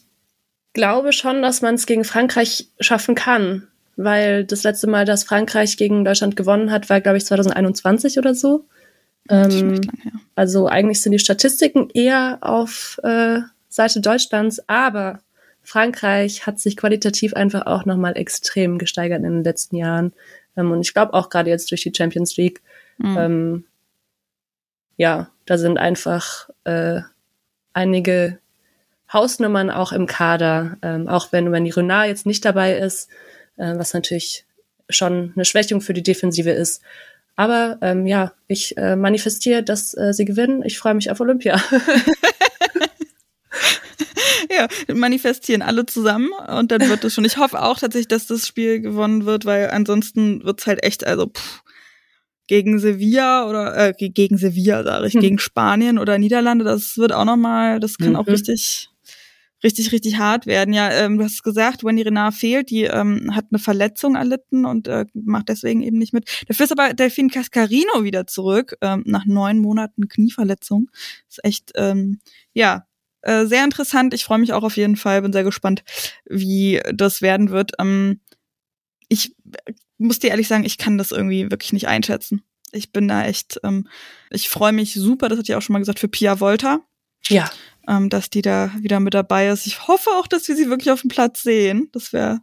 [0.74, 5.78] glaube schon, dass man es gegen Frankreich schaffen kann, weil das letzte Mal, dass Frankreich
[5.78, 8.66] gegen Deutschland gewonnen hat, war, glaube ich, 2021 oder so.
[9.30, 9.82] Ähm,
[10.36, 13.40] also eigentlich sind die Statistiken eher auf äh,
[13.70, 15.20] Seite Deutschlands, aber
[15.66, 20.14] Frankreich hat sich qualitativ einfach auch nochmal extrem gesteigert in den letzten Jahren.
[20.56, 22.62] Ähm, und ich glaube auch gerade jetzt durch die Champions League.
[22.98, 23.18] Mhm.
[23.18, 23.66] Ähm,
[24.98, 27.02] ja, da sind einfach äh,
[27.74, 28.40] einige
[29.12, 33.10] Hausnummern auch im Kader, ähm, auch wenn, wenn die Renard jetzt nicht dabei ist,
[33.58, 34.46] äh, was natürlich
[34.90, 36.82] schon eine Schwächung für die Defensive ist.
[37.36, 40.64] Aber ähm, ja, ich äh, manifestiere, dass äh, sie gewinnen.
[40.64, 41.62] Ich freue mich auf Olympia.
[44.50, 47.26] ja, manifestieren alle zusammen und dann wird es schon.
[47.26, 51.28] Ich hoffe auch tatsächlich, dass das Spiel gewonnen wird, weil ansonsten wird's halt echt, also
[51.28, 51.64] pff,
[52.48, 55.22] gegen Sevilla oder äh, gegen Sevilla, sage ich, hm.
[55.22, 58.16] gegen Spanien oder Niederlande, das wird auch nochmal, das kann mhm.
[58.18, 58.90] auch richtig
[59.66, 60.74] richtig, richtig hart werden.
[60.74, 64.88] Ja, ähm, du hast gesagt, Wendy Renard fehlt, die ähm, hat eine Verletzung erlitten und
[64.88, 66.30] äh, macht deswegen eben nicht mit.
[66.48, 70.92] Dafür ist aber Delfin Cascarino wieder zurück, ähm, nach neun Monaten Knieverletzung.
[71.28, 72.20] Ist echt, ähm,
[72.54, 72.86] ja,
[73.26, 74.14] äh, sehr interessant.
[74.14, 75.84] Ich freue mich auch auf jeden Fall, bin sehr gespannt,
[76.26, 77.74] wie das werden wird.
[77.80, 78.22] Ähm,
[79.10, 79.36] ich
[79.98, 82.44] muss dir ehrlich sagen, ich kann das irgendwie wirklich nicht einschätzen.
[82.72, 83.88] Ich bin da echt, ähm,
[84.30, 86.80] ich freue mich super, das hat ja auch schon mal gesagt, für Pia Volta.
[87.28, 87.50] Ja.
[87.88, 89.66] Ähm, dass die da wieder mit dabei ist.
[89.66, 91.90] Ich hoffe auch, dass wir sie wirklich auf dem Platz sehen.
[91.94, 92.42] Das wäre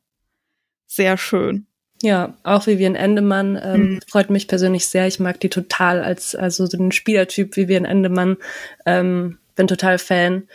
[0.89, 1.67] sehr schön.
[2.03, 4.01] Ja, auch Vivian Endemann ähm, mhm.
[4.09, 5.07] freut mich persönlich sehr.
[5.07, 8.37] Ich mag die total als also so den Spielertyp Vivian Endemann.
[8.85, 10.49] Ähm, bin total Fan.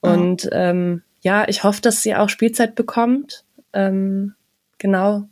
[0.00, 0.50] Und mhm.
[0.52, 3.44] ähm, ja, ich hoffe, dass sie auch Spielzeit bekommt.
[3.72, 4.34] Ähm,
[4.78, 5.28] genau.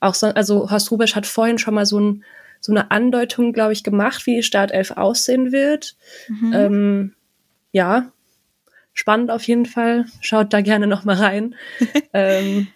[0.00, 2.24] Auch so, also Horst Rubesch hat vorhin schon mal so, ein,
[2.60, 5.96] so eine Andeutung, glaube ich, gemacht, wie die Startelf aussehen wird.
[6.28, 6.52] Mhm.
[6.52, 7.14] Ähm,
[7.72, 8.12] ja,
[8.92, 10.04] spannend auf jeden Fall.
[10.20, 11.54] Schaut da gerne noch mal rein.
[12.12, 12.68] ähm,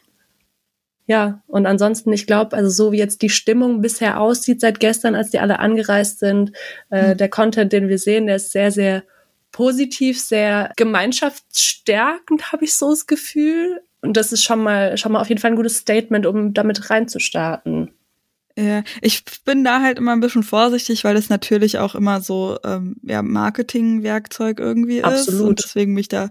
[1.07, 5.15] ja, und ansonsten, ich glaube, also so wie jetzt die Stimmung bisher aussieht seit gestern,
[5.15, 6.53] als die alle angereist sind,
[6.91, 7.17] äh, mhm.
[7.19, 9.05] der Content, den wir sehen, der ist sehr, sehr
[9.57, 13.81] positiv, sehr gemeinschaftsstärkend, habe ich so das Gefühl.
[14.03, 16.91] Und das ist schon mal, schon mal auf jeden Fall ein gutes Statement, um damit
[16.91, 17.91] reinzustarten.
[18.59, 22.59] Ja, ich bin da halt immer ein bisschen vorsichtig, weil es natürlich auch immer so
[22.65, 25.41] ähm, ja, Marketingwerkzeug irgendwie Absolut.
[25.41, 25.47] ist.
[25.47, 26.31] Und deswegen mich da,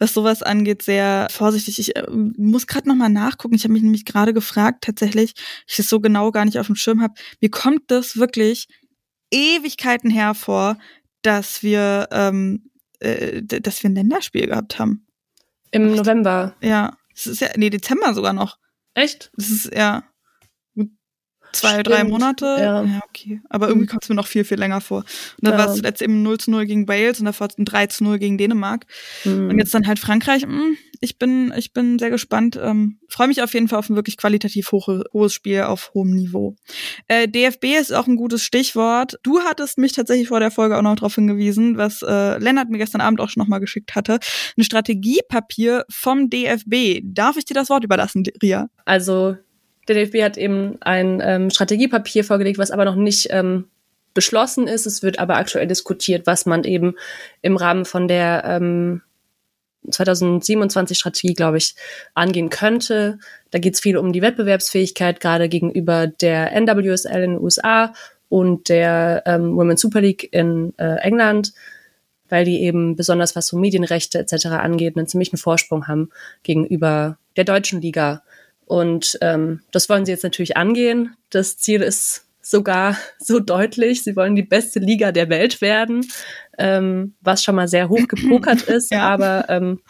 [0.00, 1.78] was sowas angeht, sehr vorsichtig.
[1.78, 3.54] Ich äh, muss gerade nochmal nachgucken.
[3.54, 5.34] Ich habe mich nämlich gerade gefragt, tatsächlich,
[5.68, 8.66] ich das so genau gar nicht auf dem Schirm habe, wie kommt das wirklich
[9.30, 10.78] Ewigkeiten hervor,
[11.22, 15.06] dass wir, ähm, äh, dass wir ein Länderspiel gehabt haben?
[15.70, 16.54] Im November.
[16.60, 16.96] Ja.
[17.14, 18.58] Das ist ja, nee, Dezember sogar noch.
[18.94, 19.30] Echt?
[19.36, 20.04] Das ist, ja
[21.52, 21.88] zwei, Stimmt.
[21.88, 22.46] drei Monate.
[22.46, 22.82] Ja.
[22.82, 23.40] ja, okay.
[23.48, 23.90] Aber irgendwie mhm.
[23.90, 24.98] kommt es mir noch viel, viel länger vor.
[24.98, 25.06] Und
[25.42, 25.58] dann ja.
[25.58, 28.18] war es zuletzt eben 0 zu 0 gegen Wales und davor ein 3 zu 0
[28.18, 28.86] gegen Dänemark.
[29.24, 29.50] Mhm.
[29.50, 30.42] Und jetzt dann halt Frankreich.
[30.42, 32.58] Hm, ich bin, ich bin sehr gespannt.
[32.60, 36.10] Ähm, Freue mich auf jeden Fall auf ein wirklich qualitativ hohe, hohes Spiel auf hohem
[36.10, 36.56] Niveau.
[37.06, 39.18] Äh, DFB ist auch ein gutes Stichwort.
[39.22, 42.78] Du hattest mich tatsächlich vor der Folge auch noch darauf hingewiesen, was äh, Lennart mir
[42.78, 44.18] gestern Abend auch schon nochmal geschickt hatte.
[44.56, 47.00] Ein Strategiepapier vom DFB.
[47.02, 48.68] Darf ich dir das Wort überlassen, Ria?
[48.84, 49.36] Also
[49.88, 53.64] der DFB hat eben ein ähm, Strategiepapier vorgelegt, was aber noch nicht ähm,
[54.14, 54.86] beschlossen ist.
[54.86, 56.94] Es wird aber aktuell diskutiert, was man eben
[57.42, 59.02] im Rahmen von der ähm,
[59.90, 61.74] 2027 Strategie, glaube ich,
[62.14, 63.18] angehen könnte.
[63.50, 67.94] Da geht es viel um die Wettbewerbsfähigkeit, gerade gegenüber der NWSL in den USA
[68.28, 71.52] und der ähm, Women's Super League in äh, England,
[72.28, 74.46] weil die eben besonders was so Medienrechte etc.
[74.46, 76.10] angeht, einen ziemlichen Vorsprung haben
[76.42, 78.22] gegenüber der deutschen Liga
[78.68, 81.16] Und ähm, das wollen sie jetzt natürlich angehen.
[81.30, 84.04] Das Ziel ist sogar so deutlich.
[84.04, 86.06] Sie wollen die beste Liga der Welt werden,
[86.58, 89.08] ähm, was schon mal sehr hoch gepokert ist, ja.
[89.08, 89.80] aber ähm,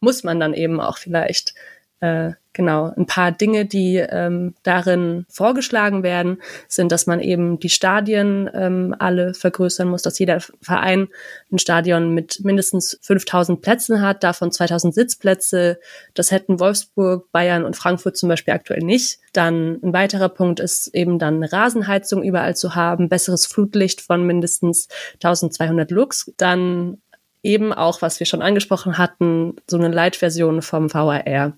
[0.00, 1.54] muss man dann eben auch vielleicht.
[2.00, 7.68] Äh, genau, ein paar Dinge, die ähm, darin vorgeschlagen werden, sind, dass man eben die
[7.68, 11.08] Stadien ähm, alle vergrößern muss, dass jeder Verein
[11.52, 15.78] ein Stadion mit mindestens 5000 Plätzen hat, davon 2000 Sitzplätze.
[16.14, 19.18] Das hätten Wolfsburg, Bayern und Frankfurt zum Beispiel aktuell nicht.
[19.32, 24.26] Dann ein weiterer Punkt ist eben dann eine Rasenheizung überall zu haben, besseres Flutlicht von
[24.26, 26.32] mindestens 1200 Lux.
[26.36, 26.98] Dann
[27.44, 31.56] eben auch, was wir schon angesprochen hatten, so eine Light-Version vom VAR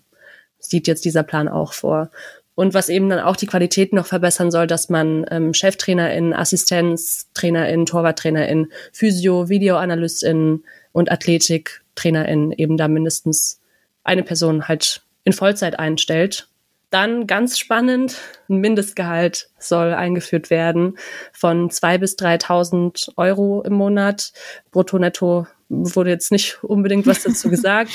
[0.70, 2.10] sieht jetzt dieser Plan auch vor.
[2.54, 7.84] Und was eben dann auch die Qualität noch verbessern soll, dass man ähm, Cheftrainerin, Assistenztrainerin,
[7.84, 13.60] Torwarttrainerin, Physio, Videoanalystin und Athletiktrainerin eben da mindestens
[14.04, 16.48] eine Person halt in Vollzeit einstellt.
[16.90, 18.16] Dann ganz spannend,
[18.48, 20.96] ein Mindestgehalt soll eingeführt werden
[21.32, 24.32] von zwei bis 3.000 Euro im Monat,
[24.70, 27.90] brutto netto wurde jetzt nicht unbedingt was dazu gesagt.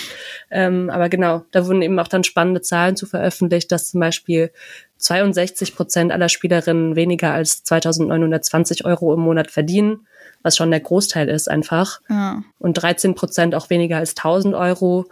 [0.49, 4.51] ähm, aber genau, da wurden eben auch dann spannende Zahlen zu veröffentlicht, dass zum Beispiel
[4.97, 10.05] 62 Prozent aller Spielerinnen weniger als 2920 Euro im Monat verdienen,
[10.43, 12.01] was schon der Großteil ist einfach.
[12.09, 12.43] Ja.
[12.59, 15.05] Und 13 Prozent auch weniger als 1000 Euro.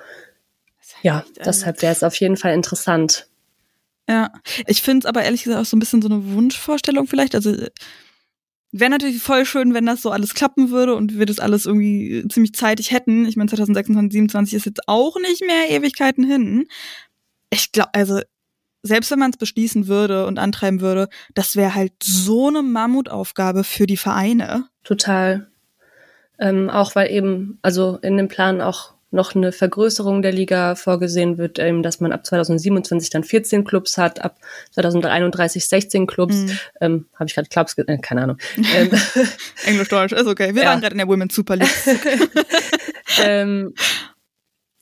[1.02, 3.29] Ja, deshalb wäre es auf jeden Fall interessant.
[4.10, 4.32] Ja,
[4.66, 7.36] ich finde es aber ehrlich gesagt auch so ein bisschen so eine Wunschvorstellung vielleicht.
[7.36, 7.56] Also
[8.72, 12.24] Wäre natürlich voll schön, wenn das so alles klappen würde und wir das alles irgendwie
[12.30, 13.26] ziemlich zeitig hätten.
[13.26, 16.68] Ich meine, 2026, 2027 ist jetzt auch nicht mehr Ewigkeiten hin.
[17.50, 18.22] Ich glaube, also
[18.84, 23.64] selbst wenn man es beschließen würde und antreiben würde, das wäre halt so eine Mammutaufgabe
[23.64, 24.68] für die Vereine.
[24.84, 25.50] Total.
[26.38, 31.38] Ähm, auch weil eben, also in dem Plan auch noch eine Vergrößerung der Liga vorgesehen
[31.38, 34.38] wird, ähm, dass man ab 2027 dann 14 Clubs hat, ab
[34.72, 36.36] 2031 16 Clubs.
[36.36, 36.60] Mhm.
[36.80, 38.38] Ähm, Habe ich gerade Clubs, äh, keine Ahnung.
[38.76, 38.92] Ähm,
[39.66, 40.54] Englisch-Deutsch, ist okay.
[40.54, 40.70] Wir ja.
[40.70, 41.70] waren gerade in der Women's Super League.
[43.24, 43.74] ähm,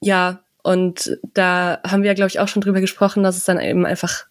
[0.02, 3.60] ja, und da haben wir ja, glaube ich, auch schon drüber gesprochen, dass es dann
[3.62, 4.26] eben einfach,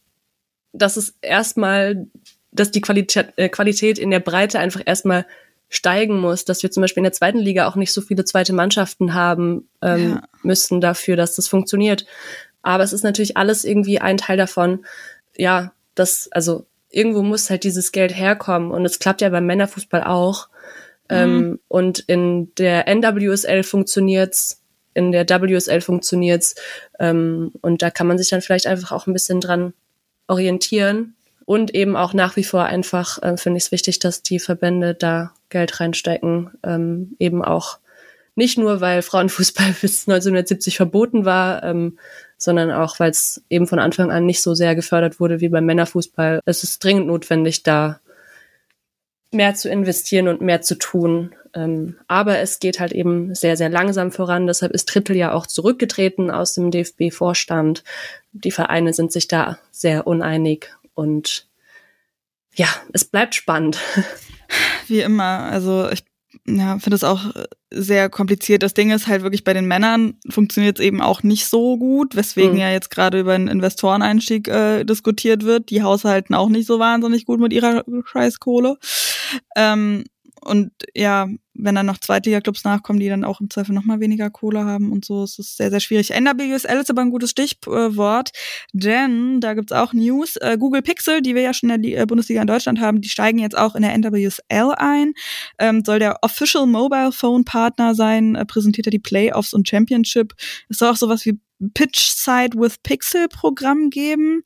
[0.73, 2.07] dass es erstmal,
[2.53, 5.27] dass die Qualität, äh, Qualität in der Breite einfach erstmal
[5.69, 8.53] steigen muss, dass wir zum Beispiel in der zweiten Liga auch nicht so viele zweite
[8.53, 10.23] Mannschaften haben ähm, ja.
[10.43, 12.07] müssten dafür, dass das funktioniert.
[12.63, 14.85] Aber es ist natürlich alles irgendwie ein Teil davon,
[15.37, 20.05] ja, das, also irgendwo muss halt dieses Geld herkommen und es klappt ja beim Männerfußball
[20.05, 20.49] auch.
[21.09, 21.39] Ähm, mhm.
[21.39, 24.63] Ähm, und in der NWSL funktioniert's,
[24.95, 26.55] in der WSL funktioniert's
[26.99, 29.75] ähm, und da kann man sich dann vielleicht einfach auch ein bisschen dran
[30.29, 31.16] orientieren
[31.47, 34.95] und eben auch nach wie vor einfach äh, finde ich es wichtig, dass die Verbände
[34.95, 37.79] da Geld reinstecken, ähm, eben auch
[38.35, 41.99] nicht nur, weil Frauenfußball bis 1970 verboten war, ähm,
[42.37, 45.65] sondern auch, weil es eben von Anfang an nicht so sehr gefördert wurde wie beim
[45.65, 46.41] Männerfußball.
[46.45, 48.01] Es ist dringend notwendig, da
[49.33, 51.35] mehr zu investieren und mehr zu tun.
[51.55, 54.47] Ähm, aber es geht halt eben sehr, sehr langsam voran.
[54.47, 57.83] Deshalb ist Drittel ja auch zurückgetreten aus dem DFB-Vorstand.
[58.33, 61.49] Die Vereine sind sich da sehr uneinig und
[62.55, 63.79] ja, es bleibt spannend.
[64.89, 66.05] Wie immer, also ich
[66.47, 67.33] ja, finde es auch
[67.71, 68.63] sehr kompliziert.
[68.63, 72.15] Das Ding ist halt wirklich bei den Männern funktioniert es eben auch nicht so gut,
[72.15, 72.61] weswegen mhm.
[72.61, 75.71] ja jetzt gerade über einen Investoreneinstieg äh, diskutiert wird.
[75.71, 78.79] Die Haushalten auch nicht so wahnsinnig gut mit ihrer Scheißkohle.
[79.57, 80.05] Ähm,
[80.47, 84.65] und ja, wenn dann noch Zweitliga-Clubs nachkommen, die dann auch im Zweifel nochmal weniger Kohle
[84.65, 86.11] haben und so, ist es sehr, sehr schwierig.
[86.11, 88.31] NWSL ist aber ein gutes Stichwort,
[88.73, 90.37] denn da gibt's auch News.
[90.37, 93.09] Äh, Google Pixel, die wir ja schon in der äh, Bundesliga in Deutschland haben, die
[93.09, 95.15] steigen jetzt auch in der NWSL ein.
[95.59, 100.35] Ähm, soll der Official Mobile Phone Partner sein, äh, präsentiert er die Playoffs und Championship.
[100.69, 101.39] Es soll auch sowas wie
[101.75, 104.43] Pitch Side with Pixel Programm geben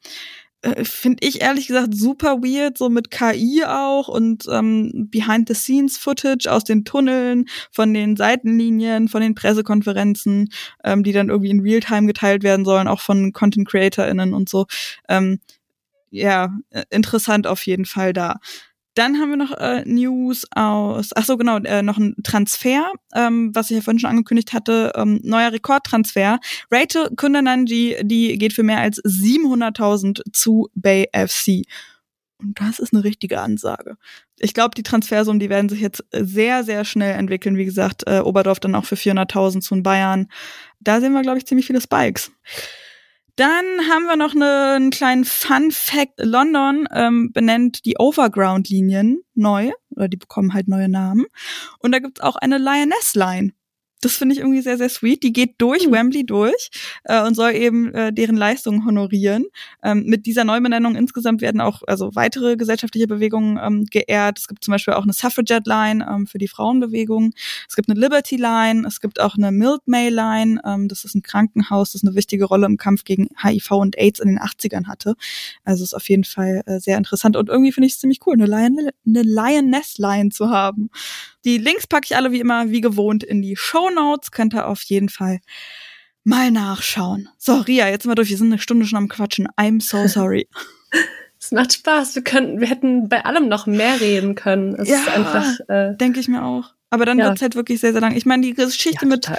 [0.83, 6.85] finde ich ehrlich gesagt super weird, so mit KI auch und ähm, Behind-the-Scenes-Footage aus den
[6.85, 10.51] Tunneln, von den Seitenlinien, von den Pressekonferenzen,
[10.85, 14.67] ähm, die dann irgendwie in Realtime geteilt werden sollen, auch von Content-CreatorInnen und so.
[15.09, 15.41] Ähm,
[16.11, 18.41] ja, äh, interessant auf jeden Fall da.
[18.95, 23.51] Dann haben wir noch äh, News aus, ach so genau, äh, noch ein Transfer, ähm,
[23.55, 26.41] was ich ja vorhin schon angekündigt hatte, ähm, neuer Rekordtransfer.
[26.71, 31.63] Rachel Kundananji, die geht für mehr als 700.000 zu Bay FC.
[32.41, 33.97] Und das ist eine richtige Ansage.
[34.39, 37.57] Ich glaube, die Transfersummen, die werden sich jetzt sehr, sehr schnell entwickeln.
[37.57, 40.27] Wie gesagt, äh, Oberdorf dann auch für 400.000 zu den Bayern.
[40.81, 42.33] Da sehen wir, glaube ich, ziemlich viele Spikes.
[43.37, 46.15] Dann haben wir noch eine, einen kleinen Fun Fact.
[46.19, 51.27] London ähm, benennt die Overground-Linien neu, oder die bekommen halt neue Namen.
[51.79, 53.53] Und da gibt's auch eine Lioness-Line.
[54.01, 55.23] Das finde ich irgendwie sehr, sehr sweet.
[55.23, 55.93] Die geht durch mhm.
[55.93, 56.71] Wembley durch
[57.05, 59.45] äh, und soll eben äh, deren Leistungen honorieren.
[59.83, 64.39] Ähm, mit dieser Neubenennung insgesamt werden auch also weitere gesellschaftliche Bewegungen ähm, geehrt.
[64.39, 67.33] Es gibt zum Beispiel auch eine Suffragette Line ähm, für die Frauenbewegung.
[67.69, 68.87] Es gibt eine Liberty Line.
[68.87, 70.61] Es gibt auch eine May Line.
[70.65, 74.21] Ähm, das ist ein Krankenhaus, das eine wichtige Rolle im Kampf gegen HIV und AIDS
[74.21, 75.15] in den 80ern hatte.
[75.65, 78.35] Also ist auf jeden Fall äh, sehr interessant und irgendwie finde ich es ziemlich cool,
[78.35, 80.91] eine, Lion eine Lioness Line zu haben.
[81.45, 84.31] Die Links packe ich alle wie immer, wie gewohnt, in die Show Notes.
[84.31, 85.41] Könnt ihr auf jeden Fall
[86.25, 87.29] mal nachschauen.
[87.39, 88.31] So, Ria, jetzt mal durch.
[88.31, 89.49] Wir sind eine Stunde schon am Quatschen.
[89.57, 90.49] I'm so sorry.
[91.39, 92.15] Es macht Spaß.
[92.15, 94.75] Wir könnten, wir hätten bei allem noch mehr reden können.
[94.75, 95.61] Es ja, ist einfach.
[95.69, 96.75] Äh, denke ich mir auch.
[96.91, 97.27] Aber dann ja.
[97.27, 98.17] wird es halt wirklich sehr, sehr lang.
[98.17, 99.31] Ich meine, die Geschichte ja, mit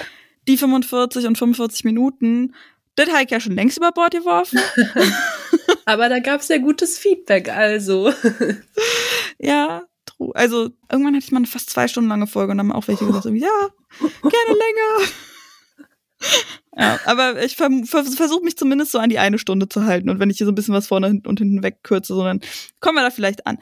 [0.47, 2.55] die 45 und 45 Minuten,
[2.95, 4.59] das habe ich ja schon längst über Bord geworfen.
[5.85, 8.11] Aber da gab es ja gutes Feedback, also.
[9.37, 9.83] ja.
[10.33, 12.87] Also irgendwann hatte ich mal eine fast zwei Stunden lange Folge und dann haben auch
[12.87, 13.31] welche gesagt, ja,
[13.99, 15.09] gerne länger.
[16.77, 20.09] Ja, aber ich versuche mich zumindest so an die eine Stunde zu halten.
[20.09, 22.39] Und wenn ich hier so ein bisschen was vorne und hinten wegkürze, so dann
[22.79, 23.57] kommen wir da vielleicht an.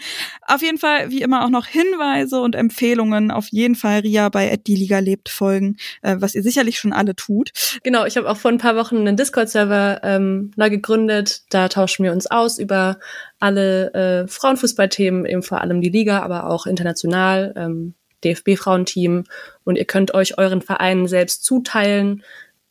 [0.45, 3.31] Auf jeden Fall, wie immer, auch noch Hinweise und Empfehlungen.
[3.31, 7.15] Auf jeden Fall Ria bei Die Liga lebt folgen, äh, was ihr sicherlich schon alle
[7.15, 7.49] tut.
[7.81, 11.41] Genau, ich habe auch vor ein paar Wochen einen Discord-Server ähm, neu gegründet.
[11.49, 12.99] Da tauschen wir uns aus über
[13.39, 17.53] alle äh, Frauenfußballthemen, eben vor allem die Liga, aber auch international.
[17.57, 19.23] Ähm, DFB-Frauenteam
[19.63, 22.21] und ihr könnt euch euren Vereinen selbst zuteilen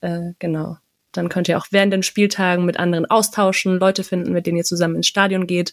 [0.00, 0.78] äh, genau.
[1.12, 4.64] Dann könnt ihr auch während den Spieltagen mit anderen austauschen, Leute finden, mit denen ihr
[4.64, 5.72] zusammen ins Stadion geht.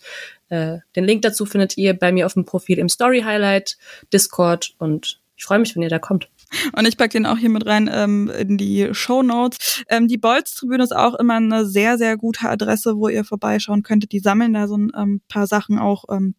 [0.49, 3.78] Äh, den Link dazu findet ihr bei mir auf dem Profil im Story Highlight,
[4.13, 6.30] Discord und ich freue mich, wenn ihr da kommt.
[6.78, 9.84] Und ich pack den auch hier mit rein ähm, in die Show Notes.
[9.89, 14.11] Ähm, die Bolz-Tribüne ist auch immer eine sehr, sehr gute Adresse, wo ihr vorbeischauen könntet.
[14.13, 16.36] Die sammeln da so ein ähm, paar Sachen auch ähm,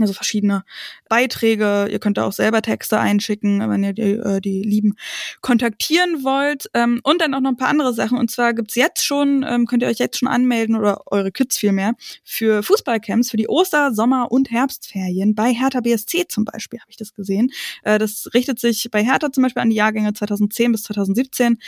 [0.00, 0.64] also verschiedene
[1.08, 1.88] Beiträge.
[1.90, 4.96] Ihr könnt da auch selber Texte einschicken, wenn ihr die, äh, die Lieben
[5.40, 6.68] kontaktieren wollt.
[6.74, 8.18] Ähm, und dann auch noch ein paar andere Sachen.
[8.18, 11.58] Und zwar gibt's jetzt schon, ähm, könnt ihr euch jetzt schon anmelden oder eure Kids
[11.58, 16.90] vielmehr für Fußballcamps für die Oster-, Sommer- und Herbstferien bei Hertha BSC zum Beispiel, habe
[16.90, 17.50] ich das gesehen.
[17.82, 21.58] Äh, das richtet sich bei Hertha zum Beispiel an die Jahrgänge 2010 bis 2017.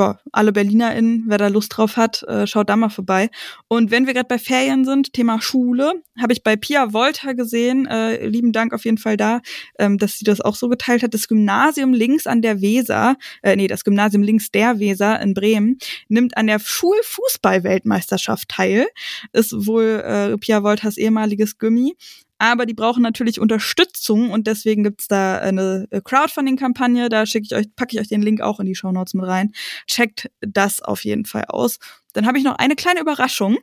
[0.00, 3.28] Ja, alle BerlinerInnen, wer da Lust drauf hat, äh, schaut da mal vorbei.
[3.68, 7.86] Und wenn wir gerade bei Ferien sind, Thema Schule, habe ich bei Pia Volta gesehen,
[7.86, 9.42] äh, lieben Dank auf jeden Fall da,
[9.78, 11.12] ähm, dass sie das auch so geteilt hat.
[11.12, 15.76] Das Gymnasium links an der Weser, äh, nee, das Gymnasium links der Weser in Bremen,
[16.08, 18.86] nimmt an der Schulfußball-Weltmeisterschaft teil.
[19.34, 21.94] Ist wohl äh, Pia Voltas ehemaliges Gummi
[22.40, 27.10] aber die brauchen natürlich Unterstützung und deswegen gibt's da eine Crowdfunding-Kampagne.
[27.10, 29.26] Da schicke ich euch, packe ich euch den Link auch in die Show Notes mit
[29.26, 29.52] rein.
[29.86, 31.78] Checkt das auf jeden Fall aus.
[32.14, 33.58] Dann habe ich noch eine kleine Überraschung.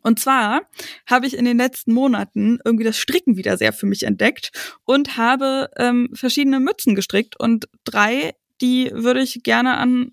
[0.00, 0.62] Und zwar
[1.06, 4.50] habe ich in den letzten Monaten irgendwie das Stricken wieder sehr für mich entdeckt
[4.84, 8.32] und habe ähm, verschiedene Mützen gestrickt und drei,
[8.62, 10.12] die würde ich gerne an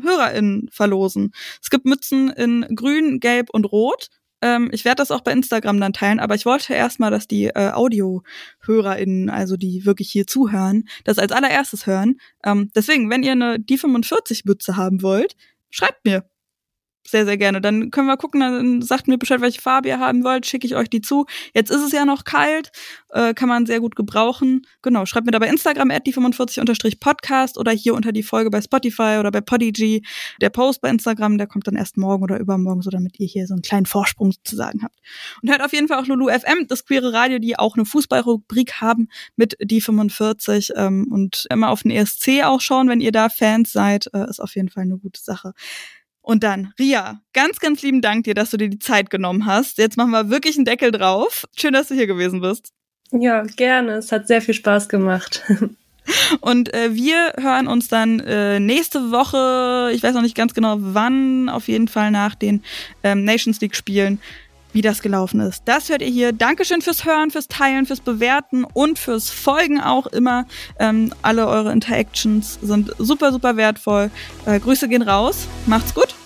[0.00, 1.32] HörerInnen verlosen.
[1.62, 4.08] Es gibt Mützen in grün, gelb und rot
[4.42, 7.46] ähm, ich werde das auch bei Instagram dann teilen, aber ich wollte erstmal, dass die
[7.46, 12.18] äh, AudiohörerInnen, also die wirklich hier zuhören, das als allererstes hören.
[12.44, 15.36] Ähm, deswegen, wenn ihr eine die 45 Mütze haben wollt,
[15.70, 16.24] schreibt mir
[17.06, 17.60] sehr, sehr gerne.
[17.60, 20.76] Dann können wir gucken, dann sagt mir Bescheid, welche Farbe ihr haben wollt, schicke ich
[20.76, 21.26] euch die zu.
[21.54, 22.70] Jetzt ist es ja noch kalt,
[23.10, 24.66] äh, kann man sehr gut gebrauchen.
[24.82, 29.16] Genau, schreibt mir da bei Instagram at die45-podcast oder hier unter die Folge bei Spotify
[29.18, 30.04] oder bei Podigy.
[30.40, 33.46] Der Post bei Instagram, der kommt dann erst morgen oder übermorgen, so damit ihr hier
[33.46, 34.96] so einen kleinen Vorsprung sozusagen habt.
[35.42, 38.80] Und hört auf jeden Fall auch Lulu FM, das queere Radio, die auch eine Fußballrubrik
[38.80, 43.28] haben mit die 45 ähm, und immer auf den ESC auch schauen, wenn ihr da
[43.28, 45.54] Fans seid, äh, ist auf jeden Fall eine gute Sache.
[46.22, 49.78] Und dann, Ria, ganz, ganz lieben Dank dir, dass du dir die Zeit genommen hast.
[49.78, 51.46] Jetzt machen wir wirklich einen Deckel drauf.
[51.56, 52.72] Schön, dass du hier gewesen bist.
[53.12, 53.94] Ja, gerne.
[53.94, 55.42] Es hat sehr viel Spaß gemacht.
[56.40, 60.76] Und äh, wir hören uns dann äh, nächste Woche, ich weiß noch nicht ganz genau
[60.78, 62.62] wann, auf jeden Fall nach den
[63.02, 64.20] ähm, Nations League Spielen,
[64.72, 65.62] wie das gelaufen ist.
[65.66, 66.32] Das hört ihr hier.
[66.32, 70.46] Dankeschön fürs Hören, fürs Teilen, fürs Bewerten und fürs Folgen auch immer.
[70.78, 74.10] Ähm, alle eure Interactions sind super, super wertvoll.
[74.46, 75.46] Äh, Grüße gehen raus.
[75.66, 76.19] Macht's gut.